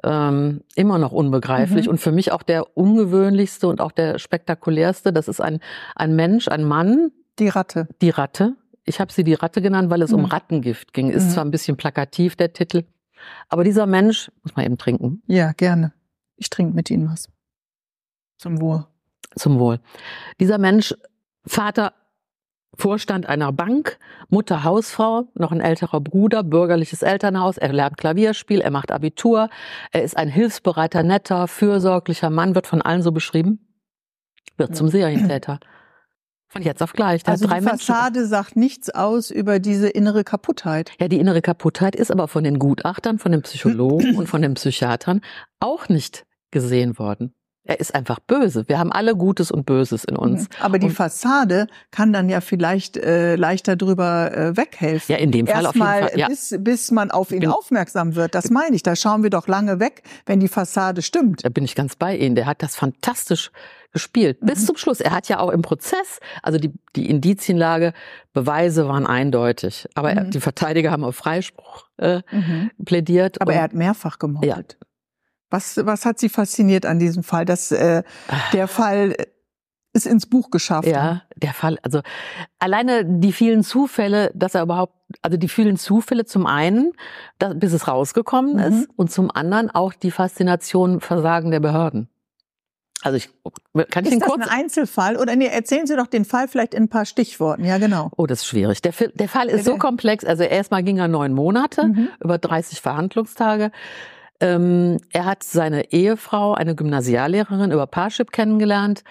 ähm, 0.03 0.61
immer 0.75 0.97
noch 0.97 1.11
unbegreiflich 1.11 1.85
mhm. 1.85 1.91
und 1.91 1.97
für 1.99 2.11
mich 2.11 2.31
auch 2.31 2.43
der 2.43 2.77
ungewöhnlichste 2.77 3.67
und 3.67 3.81
auch 3.81 3.91
der 3.91 4.19
spektakulärste. 4.19 5.13
Das 5.13 5.27
ist 5.27 5.41
ein, 5.41 5.59
ein 5.95 6.15
Mensch, 6.15 6.47
ein 6.47 6.63
Mann. 6.63 7.11
Die 7.39 7.49
Ratte. 7.49 7.87
Die 8.01 8.09
Ratte, 8.09 8.55
ich 8.85 8.99
habe 8.99 9.11
sie 9.11 9.23
die 9.23 9.33
Ratte 9.33 9.61
genannt, 9.61 9.89
weil 9.89 10.01
es 10.01 10.11
mhm. 10.11 10.19
um 10.19 10.25
Rattengift 10.25 10.93
ging. 10.93 11.09
Ist 11.09 11.25
mhm. 11.25 11.29
zwar 11.31 11.45
ein 11.45 11.51
bisschen 11.51 11.77
plakativ 11.77 12.35
der 12.35 12.53
Titel, 12.53 12.83
aber 13.49 13.63
dieser 13.63 13.85
Mensch 13.85 14.31
muss 14.43 14.55
man 14.55 14.65
eben 14.65 14.77
trinken. 14.77 15.21
Ja, 15.27 15.51
gerne. 15.53 15.93
Ich 16.37 16.49
trinke 16.49 16.75
mit 16.75 16.89
Ihnen 16.89 17.09
was. 17.09 17.29
Zum 18.37 18.61
Wohl. 18.61 18.85
Zum 19.35 19.59
Wohl. 19.59 19.79
Dieser 20.39 20.57
Mensch, 20.57 20.93
Vater, 21.45 21.93
Vorstand 22.77 23.27
einer 23.27 23.53
Bank, 23.53 23.97
Mutter 24.27 24.65
Hausfrau, 24.65 25.29
noch 25.33 25.53
ein 25.53 25.61
älterer 25.61 26.01
Bruder, 26.01 26.43
bürgerliches 26.43 27.03
Elternhaus, 27.03 27.57
er 27.57 27.71
lernt 27.71 27.97
Klavierspiel, 27.97 28.59
er 28.59 28.71
macht 28.71 28.91
Abitur, 28.91 29.49
er 29.91 30.03
ist 30.03 30.17
ein 30.17 30.27
hilfsbereiter, 30.27 31.01
netter, 31.01 31.47
fürsorglicher 31.47 32.29
Mann, 32.29 32.53
wird 32.53 32.67
von 32.67 32.81
allen 32.81 33.01
so 33.01 33.13
beschrieben, 33.13 33.65
wird 34.57 34.75
zum 34.75 34.89
Serientäter. 34.89 35.59
Von 36.55 36.63
jetzt 36.63 36.81
auf 36.81 36.93
gleich. 36.93 37.21
Der 37.23 37.33
also 37.33 37.47
die 37.47 37.61
Fassade 37.61 38.19
Menschen. 38.19 38.29
sagt 38.29 38.55
nichts 38.55 38.89
aus 38.89 39.29
über 39.29 39.59
diese 39.59 39.89
innere 39.89 40.23
Kaputtheit. 40.23 40.91
Ja, 41.01 41.09
die 41.09 41.19
innere 41.19 41.41
Kaputtheit 41.41 41.97
ist 41.97 42.11
aber 42.11 42.29
von 42.29 42.45
den 42.45 42.59
Gutachtern, 42.59 43.19
von 43.19 43.33
den 43.33 43.41
Psychologen 43.41 44.15
und 44.17 44.27
von 44.27 44.41
den 44.41 44.53
Psychiatern 44.53 45.19
auch 45.59 45.89
nicht 45.89 46.25
gesehen 46.51 46.97
worden. 46.97 47.33
Er 47.67 47.79
ist 47.79 47.95
einfach 47.95 48.19
böse. 48.19 48.67
Wir 48.67 48.77
haben 48.77 48.91
alle 48.91 49.15
Gutes 49.15 49.51
und 49.51 49.65
Böses 49.65 50.03
in 50.03 50.15
uns. 50.15 50.43
Mhm. 50.43 50.47
Aber 50.59 50.79
die 50.79 50.87
und 50.87 50.93
Fassade 50.93 51.67
kann 51.89 52.13
dann 52.13 52.29
ja 52.29 52.39
vielleicht 52.39 52.95
äh, 52.95 53.35
leichter 53.35 53.75
drüber 53.75 54.31
äh, 54.35 54.55
weghelfen. 54.57 55.13
Ja, 55.13 55.19
in 55.19 55.31
dem 55.31 55.47
Fall 55.47 55.63
Erst 55.63 55.67
auf 55.67 55.75
jeden 55.75 55.87
Fall. 55.87 56.11
Ja. 56.15 56.27
Bis, 56.27 56.55
bis 56.59 56.91
man 56.91 57.09
auf 57.09 57.31
ihn 57.31 57.39
bin, 57.39 57.49
aufmerksam 57.49 58.15
wird. 58.15 58.35
Das 58.35 58.51
meine 58.51 58.75
ich. 58.75 58.83
Da 58.83 58.95
schauen 58.95 59.23
wir 59.23 59.31
doch 59.31 59.47
lange 59.47 59.79
weg, 59.79 60.03
wenn 60.27 60.39
die 60.39 60.47
Fassade 60.47 61.01
stimmt. 61.01 61.43
Da 61.43 61.49
bin 61.49 61.65
ich 61.65 61.73
ganz 61.73 61.95
bei 61.95 62.15
Ihnen. 62.15 62.35
Der 62.35 62.45
hat 62.45 62.61
das 62.61 62.75
fantastisch 62.75 63.51
gespielt. 63.91 64.43
Mhm. 64.43 64.47
Bis 64.47 64.65
zum 64.65 64.77
Schluss. 64.77 64.99
Er 64.99 65.11
hat 65.11 65.27
ja 65.27 65.39
auch 65.39 65.49
im 65.49 65.63
Prozess, 65.63 66.19
also 66.43 66.59
die, 66.59 66.71
die 66.95 67.09
Indizienlage, 67.09 67.93
Beweise 68.33 68.87
waren 68.87 69.07
eindeutig. 69.07 69.87
Aber 69.95 70.11
mhm. 70.11 70.17
er, 70.17 70.23
die 70.25 70.41
Verteidiger 70.41 70.91
haben 70.91 71.03
auf 71.03 71.15
Freispruch 71.15 71.87
äh, 71.97 72.21
mhm. 72.31 72.69
plädiert. 72.83 73.41
Aber 73.41 73.53
er 73.53 73.63
hat 73.63 73.73
mehrfach 73.73 74.19
gemordet. 74.19 74.77
Ja. 74.79 74.87
Was, 75.49 75.77
was 75.85 76.05
hat 76.05 76.19
Sie 76.19 76.29
fasziniert 76.29 76.85
an 76.85 76.99
diesem 76.99 77.23
Fall, 77.23 77.45
dass 77.45 77.71
äh, 77.71 78.03
der 78.51 78.67
Fall 78.67 79.15
es 79.95 80.05
ins 80.05 80.25
Buch 80.25 80.51
geschafft 80.51 80.87
Ja, 80.87 81.21
der 81.37 81.53
Fall, 81.53 81.79
also 81.81 82.01
alleine 82.59 83.05
die 83.05 83.31
vielen 83.31 83.63
Zufälle, 83.63 84.31
dass 84.35 84.53
er 84.53 84.63
überhaupt, 84.63 84.93
also 85.21 85.37
die 85.37 85.47
vielen 85.47 85.77
Zufälle 85.77 86.25
zum 86.25 86.45
einen, 86.45 86.91
dass, 87.39 87.57
bis 87.57 87.71
es 87.71 87.87
rausgekommen 87.87 88.53
mhm. 88.53 88.59
ist 88.59 88.89
und 88.97 89.11
zum 89.11 89.31
anderen 89.31 89.69
auch 89.69 89.93
die 89.93 90.11
Faszination 90.11 90.99
Versagen 90.99 91.51
der 91.51 91.61
Behörden. 91.61 92.09
Also 93.01 93.17
ich 93.17 93.29
kann 93.91 94.03
ich 94.03 94.11
ist 94.11 94.13
den 94.13 94.19
das 94.19 94.29
kurz 94.29 94.41
ein 94.43 94.49
Einzelfall 94.49 95.15
oder 95.15 95.35
nee, 95.35 95.45
erzählen 95.45 95.85
Sie 95.85 95.95
doch 95.95 96.07
den 96.07 96.25
Fall 96.25 96.47
vielleicht 96.47 96.73
in 96.73 96.83
ein 96.83 96.89
paar 96.89 97.05
Stichworten. 97.05 97.63
Ja, 97.63 97.77
genau. 97.77 98.09
Oh, 98.17 98.25
das 98.25 98.39
ist 98.39 98.47
schwierig. 98.47 98.81
Der, 98.81 98.93
der 99.13 99.29
Fall 99.29 99.47
ist 99.47 99.65
so 99.65 99.77
komplex. 99.77 100.25
Also 100.25 100.43
erstmal 100.43 100.81
ging 100.81 100.97
er 100.97 101.07
neun 101.07 101.33
Monate, 101.33 101.87
mhm. 101.87 102.09
über 102.19 102.39
30 102.39 102.81
Verhandlungstage. 102.81 103.71
Ähm, 104.39 104.97
er 105.11 105.25
hat 105.25 105.43
seine 105.43 105.91
Ehefrau, 105.91 106.53
eine 106.53 106.75
Gymnasiallehrerin, 106.75 107.71
über 107.71 107.87
Parship 107.87 108.31
kennengelernt. 108.31 109.03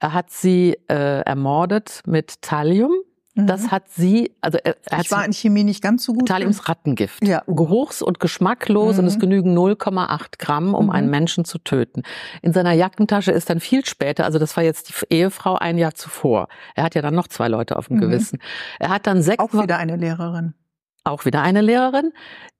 Er 0.00 0.14
hat 0.14 0.30
sie 0.30 0.76
äh, 0.88 1.20
ermordet 1.22 2.02
mit 2.06 2.42
Thallium. 2.42 2.92
Das 3.34 3.64
mhm. 3.64 3.70
hat 3.70 3.88
sie, 3.88 4.32
also 4.40 4.58
er, 4.58 4.76
er 4.86 5.00
ich 5.00 5.12
war 5.12 5.24
in 5.24 5.32
Chemie 5.32 5.62
nicht 5.62 5.80
ganz 5.80 6.02
so 6.02 6.12
gut. 6.12 6.26
Thalliums 6.26 6.68
Rattengift. 6.68 7.24
Ja. 7.24 7.44
Geruchs- 7.46 8.02
und 8.02 8.18
geschmacklos 8.18 8.94
mhm. 8.94 9.00
und 9.00 9.06
es 9.06 9.16
mhm. 9.16 9.20
genügen 9.20 9.56
0,8 9.56 10.38
Gramm, 10.38 10.74
um 10.74 10.86
mhm. 10.86 10.90
einen 10.90 11.10
Menschen 11.10 11.44
zu 11.44 11.58
töten. 11.58 12.02
In 12.42 12.52
seiner 12.52 12.72
Jackentasche 12.72 13.30
ist 13.30 13.48
dann 13.48 13.60
viel 13.60 13.84
später, 13.86 14.24
also 14.24 14.40
das 14.40 14.56
war 14.56 14.64
jetzt 14.64 14.88
die 14.88 15.14
Ehefrau 15.14 15.54
ein 15.54 15.78
Jahr 15.78 15.94
zuvor. 15.94 16.48
Er 16.74 16.82
hat 16.82 16.96
ja 16.96 17.02
dann 17.02 17.14
noch 17.14 17.28
zwei 17.28 17.46
Leute 17.46 17.76
auf 17.76 17.86
dem 17.86 17.98
mhm. 17.98 18.00
Gewissen. 18.00 18.40
Er 18.80 18.88
hat 18.88 19.06
dann 19.06 19.22
sechs. 19.22 19.38
Auch 19.38 19.52
wieder 19.52 19.78
eine 19.78 19.94
Lehrerin 19.94 20.54
auch 21.04 21.24
wieder 21.24 21.42
eine 21.42 21.60
Lehrerin. 21.60 22.12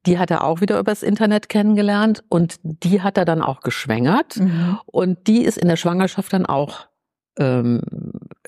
Die 0.07 0.19
hat 0.19 0.31
er 0.31 0.45
auch 0.45 0.61
wieder 0.61 0.79
übers 0.79 1.03
Internet 1.03 1.49
kennengelernt 1.49 2.25
und 2.29 2.57
die 2.63 3.03
hat 3.03 3.19
er 3.19 3.25
dann 3.25 3.43
auch 3.43 3.61
geschwängert. 3.61 4.37
Mhm. 4.37 4.79
Und 4.87 5.27
die 5.27 5.45
ist 5.45 5.59
in 5.59 5.69
der 5.69 5.77
Schwangerschaft 5.77 6.33
dann 6.33 6.47
auch 6.47 6.87
ähm, 7.39 7.83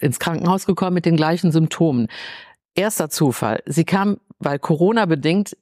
ins 0.01 0.19
Krankenhaus 0.19 0.67
gekommen 0.67 0.95
mit 0.95 1.07
den 1.07 1.17
gleichen 1.17 1.53
Symptomen. 1.53 2.09
Erster 2.75 3.11
Zufall. 3.11 3.63
Sie 3.67 3.85
kam, 3.85 4.19
weil 4.39 4.59
Corona 4.59 5.07
bedingt, 5.07 5.57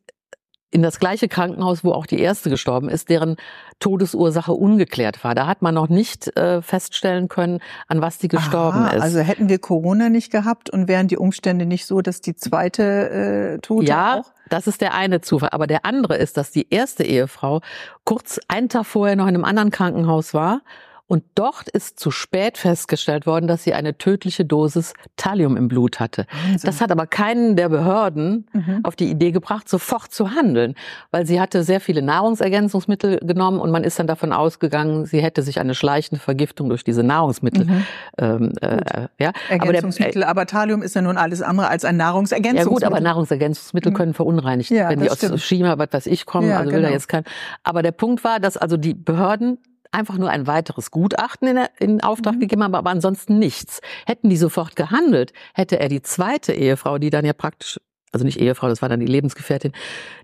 in 0.71 0.83
das 0.83 1.01
gleiche 1.01 1.29
Krankenhaus, 1.29 1.83
wo 1.83 1.93
auch 1.93 2.07
die 2.07 2.19
erste 2.19 2.51
gestorben 2.51 2.89
ist, 2.91 3.09
deren 3.09 3.37
Todesursache 3.81 4.53
ungeklärt 4.53 5.25
war. 5.25 5.35
Da 5.35 5.47
hat 5.47 5.63
man 5.63 5.75
noch 5.75 5.89
nicht 5.89 6.37
äh, 6.37 6.61
feststellen 6.61 7.29
können, 7.29 7.61
an 7.87 8.03
was 8.03 8.19
die 8.19 8.29
gestorben 8.29 8.81
Aha, 8.81 8.91
ist. 8.91 9.03
Also 9.03 9.21
hätten 9.21 9.49
wir 9.49 9.59
Corona 9.59 10.11
nicht 10.11 10.31
gehabt 10.31 10.69
und 10.69 10.87
wären 10.87 11.09
die 11.09 11.17
Umstände 11.17 11.65
nicht 11.65 11.87
so, 11.87 12.03
dass 12.03 12.21
die 12.21 12.35
zweite 12.37 13.55
äh, 13.55 13.59
Tote 13.61 13.87
ja, 13.87 14.21
auch? 14.21 14.33
Das 14.51 14.67
ist 14.67 14.81
der 14.81 14.95
eine 14.95 15.21
Zufall. 15.23 15.51
Aber 15.53 15.67
der 15.67 15.87
andere 15.87 16.17
ist, 16.17 16.37
dass 16.37 16.51
die 16.51 16.69
erste 16.69 17.05
Ehefrau 17.05 17.61
kurz 18.05 18.39
einen 18.49 18.69
Tag 18.69 18.85
vorher 18.85 19.17
noch 19.17 19.27
in 19.27 19.35
einem 19.35 19.45
anderen 19.45 19.71
Krankenhaus 19.71 20.35
war 20.35 20.61
und 21.09 21.25
dort 21.35 21.69
ist 21.71 21.99
zu 21.99 22.11
spät 22.11 22.59
festgestellt 22.59 23.27
worden, 23.27 23.47
dass 23.49 23.65
sie 23.65 23.73
eine 23.73 23.97
tödliche 23.97 24.45
Dosis 24.45 24.93
Thallium 25.17 25.57
im 25.57 25.67
Blut 25.67 26.01
hatte. 26.01 26.27
Wahnsinn. 26.31 26.67
Das 26.67 26.83
hat 26.83 26.93
aber 26.93 27.07
keinen 27.07 27.57
der 27.57 27.71
Behörden 27.71 28.47
mhm. 28.53 28.81
auf 28.83 28.95
die 28.95 29.11
Idee 29.11 29.33
gebracht, 29.33 29.71
sofort 29.71 30.13
zu 30.13 30.33
handeln, 30.33 30.75
weil 31.11 31.27
sie 31.27 31.41
hatte 31.41 31.65
sehr 31.65 31.81
viele 31.81 32.03
Nahrungsergänzungsmittel 32.03 33.21
genommen 33.23 33.59
und 33.59 33.71
man 33.71 33.85
ist 33.85 33.99
dann 33.99 34.07
davon 34.07 34.35
ausgegangen, 34.35 35.07
sie 35.07 35.23
hätte 35.23 35.43
sich 35.43 35.59
eine 35.59 35.75
schleichende 35.75 36.21
Vergiftung 36.21 36.69
durch 36.69 36.85
diese 36.85 37.03
Nahrungsmittel. 37.03 37.65
Mhm. 37.65 37.85
Ähm, 38.19 38.53
äh, 38.61 39.09
ja. 39.19 39.33
Ergänzungsmittel, 39.49 40.23
aber, 40.25 40.35
der, 40.35 40.43
aber, 40.43 40.47
Thallium 40.47 40.83
ist 40.83 40.95
ja 40.95 41.01
nun 41.01 41.17
alles 41.17 41.41
andere 41.41 41.69
als 41.69 41.87
ein 41.87 41.97
Nahrungsergänzungsmittel. 41.97 42.83
Ja 42.83 42.89
gut, 42.89 42.97
aber 42.97 43.01
Nahrungsergänzungsmittel 43.01 43.93
mhm. 43.93 43.97
können 43.97 44.15
verunreinigt, 44.15 44.71
ja, 44.71 44.91
wenn 44.91 45.01
die 45.01 45.09
stimmt. 45.09 45.33
aus 45.33 45.43
China, 45.43 45.79
was 45.79 45.89
weiß 45.91 46.07
ich, 46.07 46.27
kommen. 46.27 46.51
Ja, 46.51 46.59
also 46.59 46.71
will 46.71 46.77
genau. 46.77 46.89
da 46.89 46.93
jetzt 46.93 47.09
kein. 47.09 47.25
Aber 47.65 47.83
der 47.83 47.93
Punkt 47.93 48.25
war, 48.25 48.41
dass 48.41 48.59
also 48.59 48.77
die 48.77 48.93
Behörden 48.93 49.57
einfach 49.93 50.19
nur 50.19 50.31
ein 50.31 50.47
weiteres 50.47 50.91
Gutachten 50.91 51.49
in, 51.49 51.67
in 51.79 52.01
Auftrag 52.03 52.37
mhm. 52.37 52.41
gegeben 52.41 52.65
haben, 52.65 52.75
aber 52.75 52.91
ansonsten 52.91 53.39
nichts. 53.39 53.81
Hätten 54.07 54.29
die 54.29 54.37
sofort 54.37 54.77
gehandelt, 54.77 55.33
hätte 55.55 55.79
er 55.79 55.89
die 55.89 56.03
zweite 56.03 56.53
Ehefrau, 56.53 56.99
die 56.99 57.11
dann 57.11 57.25
ja 57.25 57.33
praktisch, 57.33 57.81
also 58.13 58.25
nicht 58.25 58.41
Ehefrau, 58.41 58.69
das 58.69 58.83
war 58.83 58.89
dann 58.89 59.01
die 59.01 59.07
Lebensgefährtin, 59.07 59.73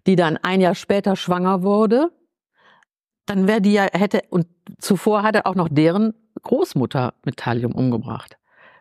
die 0.07 0.17
dann 0.17 0.37
ein 0.39 0.61
Jahr 0.61 0.75
später 0.75 1.17
schwanger 1.17 1.63
wurde, 1.63 2.11
dann 3.27 3.47
wäre 3.47 3.61
die 3.61 3.73
ja, 3.73 3.89
hätte, 3.93 4.23
und 4.31 4.47
zuvor 4.79 5.23
hat 5.23 5.35
er 5.35 5.47
auch 5.47 5.55
noch 5.55 5.69
deren 5.71 6.15
Großmutter 6.43 7.15
mit 7.25 7.39
Thallium 7.39 7.73
umgebracht. 7.73 8.37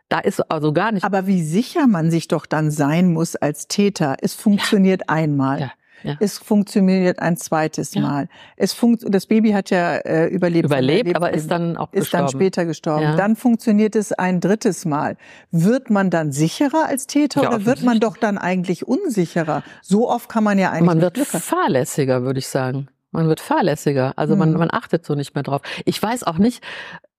Da 0.10 0.20
ist 0.20 0.40
also 0.52 0.74
gar 0.74 0.92
nicht. 0.92 1.04
Aber 1.04 1.28
wie 1.28 1.42
sicher 1.42 1.88
man 1.88 2.12
sich 2.12 2.28
doch 2.28 2.46
dann 2.46 2.72
sein 2.72 3.14
muss 3.14 3.36
als 3.36 3.68
Täter. 3.68 4.18
Es 4.22 4.36
funktioniert 4.36 5.02
ja. 5.02 5.10
einmal. 5.10 5.60
Ja. 5.62 5.72
Ja. 6.04 6.18
Es 6.20 6.38
funktioniert 6.38 7.20
ein 7.20 7.38
zweites 7.38 7.94
ja. 7.94 8.02
Mal. 8.02 8.28
Es 8.58 8.74
funkt, 8.74 9.04
das 9.08 9.26
Baby 9.26 9.52
hat 9.52 9.70
ja 9.70 9.96
äh, 9.96 10.28
überlebt. 10.28 10.66
Überlebt, 10.66 11.16
aber 11.16 11.34
ist 11.34 11.50
dann 11.50 11.78
auch 11.78 11.92
ist 11.92 12.02
gestorben. 12.02 12.26
Ist 12.26 12.34
dann 12.34 12.40
später 12.40 12.66
gestorben. 12.66 13.04
Ja. 13.04 13.16
Dann 13.16 13.36
funktioniert 13.36 13.96
es 13.96 14.12
ein 14.14 14.40
drittes 14.40 14.86
Mal. 14.86 15.18
Wird 15.52 15.90
man 15.90 16.10
dann 16.10 16.32
sicherer 16.32 16.86
als 16.88 17.08
Täter 17.08 17.42
oder 17.42 17.66
wird 17.66 17.84
man 17.84 18.00
doch 18.00 18.18
dann 18.18 18.38
eigentlich 18.38 18.88
unsicherer? 18.88 19.64
So 19.82 20.10
oft 20.10 20.30
kann 20.30 20.44
man 20.44 20.60
ja 20.60 20.72
eigentlich. 20.72 20.86
Man 20.86 21.02
wird 21.02 21.18
fahrlässiger, 21.18 22.24
würde 22.24 22.40
ich 22.40 22.48
sagen. 22.48 22.88
Man 23.12 23.28
wird 23.28 23.40
fahrlässiger. 23.40 24.14
Also 24.16 24.36
man, 24.36 24.52
hm. 24.52 24.60
man 24.60 24.70
achtet 24.72 25.06
so 25.06 25.16
nicht 25.16 25.36
mehr 25.36 25.44
drauf. 25.44 25.62
Ich 25.86 26.02
weiß 26.02 26.24
auch 26.24 26.38
nicht, 26.38 26.64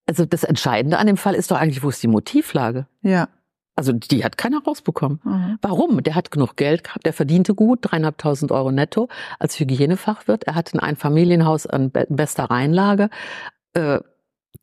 also 0.06 0.26
das 0.26 0.44
Entscheidende 0.44 0.98
an 0.98 1.06
dem 1.06 1.16
Fall 1.16 1.34
ist 1.34 1.50
doch 1.50 1.56
eigentlich, 1.56 1.82
wo 1.82 1.88
ist 1.88 2.02
die 2.02 2.08
Motivlage? 2.08 2.86
Ja. 3.02 3.28
Also 3.76 3.92
die 3.92 4.24
hat 4.24 4.38
keiner 4.38 4.62
rausbekommen. 4.62 5.20
Mhm. 5.24 5.58
Warum? 5.60 6.02
Der 6.02 6.14
hat 6.14 6.30
genug 6.30 6.56
Geld 6.56 6.84
gehabt, 6.84 7.06
der 7.06 7.12
verdiente 7.12 7.54
gut, 7.54 7.80
dreieinhalbtausend 7.82 8.52
Euro 8.52 8.70
netto 8.70 9.08
als 9.38 9.58
Hygienefachwirt. 9.58 10.44
Er 10.44 10.54
hatte 10.54 10.76
ein 10.76 10.80
Einfamilienhaus 10.80 11.66
an 11.66 11.90
bester 11.90 12.44
Rheinlage. 12.44 13.10
Äh, 13.72 14.00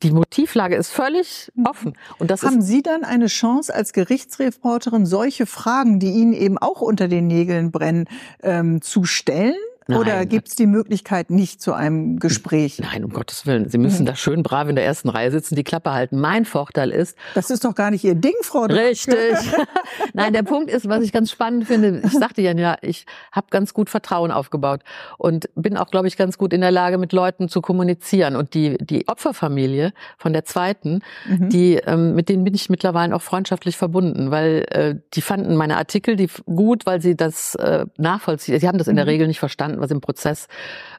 die 0.02 0.10
Motivlage 0.10 0.76
ist 0.76 0.90
völlig 0.90 1.52
mhm. 1.54 1.66
offen. 1.66 1.98
Und 2.18 2.30
das 2.30 2.42
Haben 2.42 2.62
Sie 2.62 2.82
dann 2.82 3.04
eine 3.04 3.26
Chance 3.26 3.74
als 3.74 3.92
Gerichtsreporterin, 3.92 5.06
solche 5.06 5.46
Fragen, 5.46 5.98
die 6.00 6.10
Ihnen 6.10 6.32
eben 6.32 6.58
auch 6.58 6.80
unter 6.80 7.08
den 7.08 7.26
Nägeln 7.26 7.70
brennen, 7.70 8.06
ähm, 8.42 8.80
zu 8.80 9.04
stellen? 9.04 9.54
Nein. 9.88 9.98
Oder 9.98 10.26
gibt 10.26 10.48
es 10.48 10.54
die 10.54 10.66
Möglichkeit 10.66 11.30
nicht 11.30 11.60
zu 11.60 11.72
einem 11.72 12.18
Gespräch? 12.18 12.78
Nein, 12.78 13.04
um 13.04 13.12
Gottes 13.12 13.46
Willen. 13.46 13.68
Sie 13.68 13.78
müssen 13.78 14.02
mhm. 14.02 14.06
da 14.06 14.16
schön 14.16 14.42
brav 14.42 14.68
in 14.68 14.76
der 14.76 14.84
ersten 14.84 15.08
Reihe 15.08 15.30
sitzen, 15.30 15.56
die 15.56 15.64
Klappe 15.64 15.92
halten. 15.92 16.20
Mein 16.20 16.44
Vorteil 16.44 16.90
ist. 16.90 17.16
Das 17.34 17.50
ist 17.50 17.64
doch 17.64 17.74
gar 17.74 17.90
nicht 17.90 18.04
Ihr 18.04 18.14
Ding, 18.14 18.34
Frau 18.42 18.62
Richtig. 18.62 19.16
Nein, 20.12 20.32
der 20.32 20.42
Punkt 20.42 20.70
ist, 20.70 20.88
was 20.88 21.02
ich 21.02 21.12
ganz 21.12 21.30
spannend 21.30 21.66
finde, 21.66 22.02
ich 22.04 22.12
sagte 22.12 22.42
ja, 22.42 22.52
ja, 22.52 22.76
ich 22.80 23.06
habe 23.32 23.48
ganz 23.50 23.74
gut 23.74 23.90
Vertrauen 23.90 24.30
aufgebaut 24.30 24.80
und 25.18 25.50
bin 25.54 25.76
auch, 25.76 25.90
glaube 25.90 26.06
ich, 26.06 26.16
ganz 26.16 26.38
gut 26.38 26.52
in 26.52 26.60
der 26.60 26.70
Lage, 26.70 26.98
mit 26.98 27.12
Leuten 27.12 27.48
zu 27.48 27.60
kommunizieren. 27.60 28.36
Und 28.36 28.54
die, 28.54 28.78
die 28.78 29.08
Opferfamilie 29.08 29.92
von 30.16 30.32
der 30.32 30.44
zweiten, 30.44 31.00
mhm. 31.28 31.48
die, 31.48 31.74
ähm, 31.74 32.14
mit 32.14 32.28
denen 32.28 32.44
bin 32.44 32.54
ich 32.54 32.70
mittlerweile 32.70 33.14
auch 33.14 33.22
freundschaftlich 33.22 33.76
verbunden, 33.76 34.30
weil 34.30 34.64
äh, 34.70 34.94
die 35.14 35.22
fanden 35.22 35.56
meine 35.56 35.76
Artikel 35.76 36.16
die 36.16 36.28
gut, 36.46 36.86
weil 36.86 37.00
sie 37.00 37.16
das 37.16 37.54
äh, 37.56 37.86
nachvollziehen. 37.96 38.58
Sie 38.60 38.68
haben 38.68 38.78
das 38.78 38.88
in 38.88 38.96
der 38.96 39.04
mhm. 39.04 39.10
Regel 39.10 39.26
nicht 39.26 39.40
verstanden 39.40 39.71
was 39.80 39.90
im 39.90 40.00
Prozess 40.00 40.46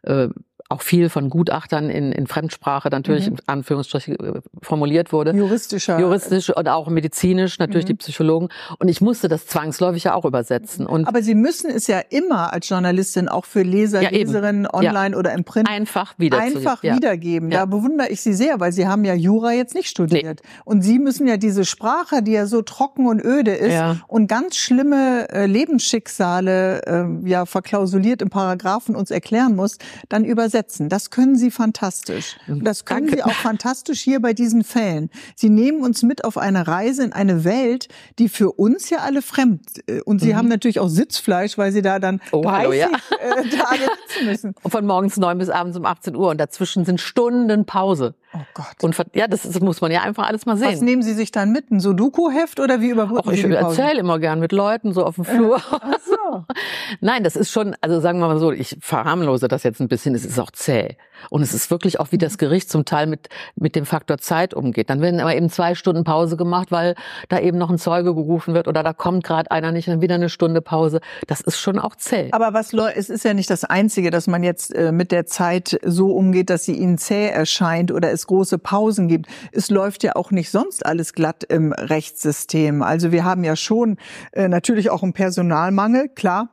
äh, 0.03 0.30
auch 0.70 0.82
viel 0.82 1.10
von 1.10 1.29
Gutachtern 1.29 1.89
in, 1.89 2.12
in 2.12 2.25
Fremdsprache 2.25 2.89
natürlich 2.89 3.27
mhm. 3.29 3.36
in 3.36 3.39
Anführungsstrichen 3.48 4.15
äh, 4.20 4.41
formuliert 4.62 5.13
wurde. 5.13 5.32
Juristischer. 5.32 6.00
Juristisch 6.00 6.50
und 6.50 6.67
auch 6.67 6.88
medizinisch, 6.89 7.60
natürlich 7.60 7.86
mhm. 7.86 7.89
die 7.89 7.93
Psychologen. 7.96 8.50
Und 8.79 8.88
ich 8.88 9.01
musste 9.01 9.27
das 9.27 9.46
zwangsläufig 9.46 10.05
ja 10.05 10.15
auch 10.15 10.25
übersetzen. 10.25 10.86
Und 10.88 11.08
Aber 11.08 11.22
Sie 11.22 11.36
müssen 11.36 11.70
es 11.70 11.88
ja 11.88 12.00
immer 12.10 12.53
als 12.53 12.67
Journalistin 12.67 13.27
auch 13.27 13.46
für 13.46 13.62
Leser, 13.62 14.01
ja, 14.01 14.10
Leserinnen 14.10 14.67
online 14.67 15.12
ja. 15.12 15.17
oder 15.17 15.34
im 15.34 15.43
Print 15.43 15.70
einfach, 15.70 16.17
wieder 16.17 16.39
einfach 16.39 16.84
ja. 16.84 16.96
wiedergeben. 16.96 17.50
Da 17.50 17.65
bewundere 17.65 18.10
ich 18.10 18.22
Sie 18.22 18.34
sehr, 18.34 18.60
weil 18.60 18.72
Sie 18.72 18.88
haben 18.88 19.05
ja 19.05 19.13
Jura 19.13 19.51
jetzt 19.51 19.75
nicht 19.75 19.89
studiert. 19.89 20.41
Nee. 20.43 20.50
Und 20.65 20.82
Sie 20.82 20.98
müssen 20.98 21.27
ja 21.27 21.38
diese 21.38 21.65
Sprache, 21.65 22.24
die 22.24 22.32
ja 22.32 22.48
so 22.48 22.62
trocken 22.62 23.05
und 23.05 23.24
öde 23.24 23.53
ist 23.53 24.01
und 24.08 24.27
ganz 24.27 24.55
schlimme 24.55 25.29
äh, 25.29 25.46
Lebensschicksale 25.46 26.82
äh, 26.86 27.29
ja 27.29 27.46
verklausuliert 27.46 28.22
im 28.22 28.29
Paragraphen 28.29 28.96
uns 28.96 29.12
erklären 29.12 29.55
muss, 29.55 29.77
dann 30.10 30.25
übersetzen 30.25 30.53
übersetzen. 30.54 30.90
Das 30.90 31.10
können 31.10 31.36
Sie 31.36 31.52
fantastisch. 31.52 32.38
Und 32.48 32.66
das 32.66 32.86
können 32.86 33.08
Danke. 33.08 33.18
Sie 33.18 33.24
auch 33.24 33.34
fantastisch 33.34 34.02
hier 34.02 34.22
bei 34.22 34.34
diesen 34.34 34.64
Fällen. 34.64 35.10
Sie 35.36 35.50
nehmen 35.50 35.82
uns 35.82 36.04
mit 36.04 36.24
auf 36.24 36.38
eine 36.38 36.68
Reise 36.68 37.04
in 37.04 37.14
eine 37.14 37.44
Welt, 37.44 37.88
die 38.20 38.30
für 38.30 38.52
uns 38.52 38.90
ja 38.90 39.00
alle 39.00 39.22
fremd. 39.22 39.62
Äh, 39.88 40.02
und 40.02 40.20
Sie 40.20 40.34
mhm. 40.34 40.38
haben 40.38 40.48
natürlich 40.48 40.80
auch 40.80 40.90
Sitzfleisch, 40.90 41.58
weil 41.58 41.72
Sie 41.72 41.82
da 41.82 42.00
dann 42.00 42.22
oh, 42.32 42.42
30 42.44 42.58
hallo, 42.58 42.74
ja. 42.74 42.88
Äh, 43.20 43.50
Tage 43.50 43.82
sitzen 44.08 44.26
müssen. 44.26 44.56
Von 44.68 44.86
morgens 44.86 45.18
neun 45.18 45.38
bis 45.38 45.50
abends 45.50 45.78
um 45.78 45.86
18 45.86 46.16
Uhr. 46.16 46.30
Und 46.30 46.38
dazwischen 46.38 46.86
sind 46.86 47.02
Stunden 47.02 47.66
Pause. 47.66 48.16
Oh 48.36 48.40
Gott. 48.56 48.84
Und 48.84 48.98
ja, 49.13 49.28
das, 49.28 49.44
das, 49.44 49.60
muss 49.60 49.80
man 49.82 49.92
ja 49.92 50.02
einfach 50.02 50.28
alles 50.28 50.48
mal 50.48 50.58
sehen. 50.58 50.74
Was 50.74 50.82
nehmen 50.82 51.04
Sie 51.04 51.13
sich 51.13 51.32
dann 51.32 51.52
mit? 51.52 51.70
Ein 51.70 51.80
Sudoku-Heft 51.80 52.60
oder 52.60 52.82
wie 52.82 52.90
überbrücken 52.90 53.30
Sie 53.30 53.42
Ich 53.42 53.46
erzähle 53.46 54.00
immer 54.00 54.18
gern 54.18 54.40
mit 54.40 54.52
Leuten 54.52 54.92
so 54.92 55.06
auf 55.06 55.16
dem 55.16 55.25
Flur. 55.25 55.62
Ach 55.70 56.00
so. 56.04 56.46
Nein, 57.00 57.24
das 57.24 57.36
ist 57.36 57.52
schon, 57.52 57.75
also 57.82 58.00
sagen 58.00 58.20
wir 58.20 58.28
mal 58.28 58.40
so, 58.40 58.52
ich 58.52 58.78
verharmlose 58.82 59.48
das 59.48 59.62
jetzt 59.62 59.80
ein 59.82 59.88
bisschen, 59.88 60.16
es 60.16 60.25
ist 60.25 60.40
auch 60.40 60.50
zäh. 60.50 60.98
Und 61.30 61.42
es 61.42 61.53
ist 61.53 61.70
wirklich 61.72 62.00
auch, 62.00 62.12
wie 62.12 62.18
das 62.18 62.38
Gericht 62.38 62.70
zum 62.70 62.86
Teil 62.86 63.08
mit, 63.08 63.30
mit 63.56 63.75
dem 63.75 63.86
Faktor 63.86 64.18
Zeit 64.18 64.53
umgeht. 64.53 64.89
Dann 64.89 65.01
werden 65.01 65.20
aber 65.20 65.36
eben 65.36 65.50
zwei 65.50 65.75
Stunden 65.75 66.03
Pause 66.03 66.38
gemacht, 66.38 66.72
weil 66.72 66.96
da 67.30 67.39
eben 67.39 67.58
noch 67.58 67.70
ein 67.70 67.77
Zeuge 67.77 68.13
gerufen 68.15 68.53
wird 68.53 68.68
oder 68.68 68.84
da 68.84 68.94
kommt 68.94 69.24
gerade 69.24 69.51
einer 69.51 69.72
nicht, 69.72 69.88
dann 69.88 70.01
wieder 70.01 70.15
eine 70.15 70.30
Stunde 70.30 70.62
Pause. 70.62 71.01
Das 71.27 71.42
ist 71.42 71.60
schon 71.60 71.80
auch 71.80 71.96
zäh. 71.96 72.30
Aber 72.32 72.53
was, 72.53 72.74
es 72.74 73.10
ist 73.10 73.25
ja 73.25 73.34
nicht 73.34 73.50
das 73.50 73.63
Einzige, 73.63 74.10
dass 74.10 74.27
man 74.27 74.44
jetzt 74.44 74.74
äh, 74.74 74.92
mit 74.92 75.12
der 75.12 75.25
Zeit 75.25 75.80
so 75.84 76.12
umgeht, 76.12 76.50
dass 76.50 76.65
sie 76.65 76.74
ihnen 76.74 76.98
zäh 76.98 77.27
erscheint 77.27 77.92
oder 77.92 78.12
es 78.12 78.27
große 78.27 78.58
Pausen 78.58 79.08
gibt. 79.08 79.27
Es 79.51 79.70
läuft 79.70 80.03
ja 80.03 80.15
auch 80.15 80.32
nicht 80.32 80.50
sonst 80.51 80.86
alles 80.86 81.13
glatt 81.13 81.44
im 81.44 81.74
Rechtssystem. 81.74 82.82
Also 82.82 83.12
wir 83.12 83.24
haben 83.24 83.44
ja 83.44 83.56
schon 83.56 83.98
äh, 84.32 84.48
natürlich 84.48 84.89
auch 84.89 85.03
einen 85.03 85.13
Personalmangel, 85.13 86.10
klar 86.10 86.50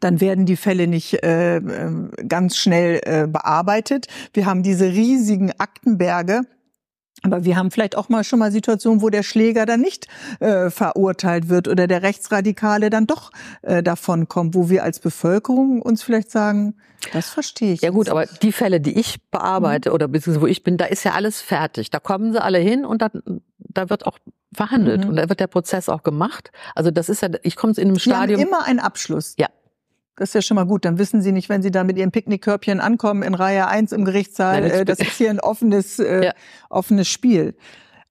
dann 0.00 0.20
werden 0.20 0.46
die 0.46 0.56
Fälle 0.56 0.86
nicht 0.86 1.22
äh, 1.22 1.56
äh 1.56 1.90
ganz 2.26 2.56
schnell 2.56 3.00
äh, 3.04 3.26
bearbeitet. 3.26 4.06
Wir 4.32 4.46
haben 4.46 4.62
diese 4.62 4.86
riesigen 4.86 5.52
Aktenberge, 5.58 6.42
aber 7.22 7.44
wir 7.44 7.56
haben 7.56 7.70
vielleicht 7.70 7.96
auch 7.96 8.08
mal 8.08 8.24
schon 8.24 8.40
mal 8.40 8.50
Situationen, 8.50 9.00
wo 9.00 9.08
der 9.08 9.22
Schläger 9.22 9.64
dann 9.64 9.80
nicht 9.80 10.08
äh, 10.40 10.70
verurteilt 10.70 11.48
wird 11.48 11.68
oder 11.68 11.86
der 11.86 12.02
Rechtsradikale 12.02 12.90
dann 12.90 13.06
doch 13.06 13.30
äh, 13.62 13.82
davon 13.82 14.28
kommt, 14.28 14.54
wo 14.54 14.68
wir 14.68 14.82
als 14.82 14.98
Bevölkerung 14.98 15.82
uns 15.82 16.02
vielleicht 16.02 16.30
sagen, 16.30 16.74
das 17.12 17.30
verstehe 17.30 17.72
ich. 17.72 17.82
Ja 17.82 17.90
gut, 17.90 18.08
aber 18.08 18.26
die 18.26 18.52
Fälle, 18.52 18.80
die 18.80 18.98
ich 18.98 19.20
bearbeite 19.30 19.90
mhm. 19.90 19.94
oder 19.94 20.08
beziehungsweise 20.08 20.42
wo 20.42 20.46
ich 20.46 20.62
bin, 20.62 20.76
da 20.76 20.84
ist 20.84 21.04
ja 21.04 21.12
alles 21.12 21.40
fertig. 21.40 21.90
Da 21.90 21.98
kommen 22.00 22.32
sie 22.32 22.42
alle 22.42 22.58
hin 22.58 22.84
und 22.84 23.02
da, 23.02 23.10
da 23.58 23.90
wird 23.90 24.06
auch 24.06 24.18
verhandelt 24.52 25.04
mhm. 25.04 25.10
und 25.10 25.16
da 25.16 25.28
wird 25.28 25.40
der 25.40 25.46
Prozess 25.46 25.88
auch 25.88 26.02
gemacht. 26.02 26.50
Also 26.74 26.90
das 26.90 27.08
ist 27.08 27.22
ja, 27.22 27.28
ich 27.42 27.56
komme 27.56 27.74
in 27.76 27.88
einem 27.88 27.98
Stadium. 27.98 28.38
Sie 28.38 28.44
haben 28.44 28.52
immer 28.52 28.64
einen 28.64 28.80
Abschluss. 28.80 29.34
Ja, 29.38 29.48
das 30.16 30.30
ist 30.30 30.34
ja 30.34 30.42
schon 30.42 30.54
mal 30.56 30.66
gut. 30.66 30.84
Dann 30.84 30.98
wissen 30.98 31.22
Sie 31.22 31.32
nicht, 31.32 31.48
wenn 31.48 31.62
Sie 31.62 31.70
da 31.70 31.84
mit 31.84 31.96
Ihrem 31.96 32.10
Picknickkörbchen 32.10 32.80
ankommen 32.80 33.22
in 33.22 33.34
Reihe 33.34 33.66
1 33.66 33.92
im 33.92 34.04
Gerichtssaal, 34.04 34.68
ja, 34.68 34.84
das, 34.84 34.98
äh, 34.98 35.04
ist 35.04 35.16
hier 35.16 35.30
ein 35.30 35.40
offenes, 35.40 35.98
äh, 35.98 36.26
ja. 36.26 36.32
offenes 36.70 37.08
Spiel. 37.08 37.56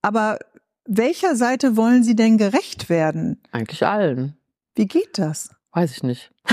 Aber 0.01 0.39
welcher 0.86 1.36
Seite 1.36 1.77
wollen 1.77 2.03
Sie 2.03 2.15
denn 2.15 2.38
gerecht 2.38 2.89
werden? 2.89 3.41
Eigentlich 3.51 3.86
allen. 3.86 4.36
Wie 4.75 4.88
geht 4.88 5.17
das? 5.17 5.50
Weiß 5.74 5.91
ich 5.91 6.03
nicht. 6.03 6.31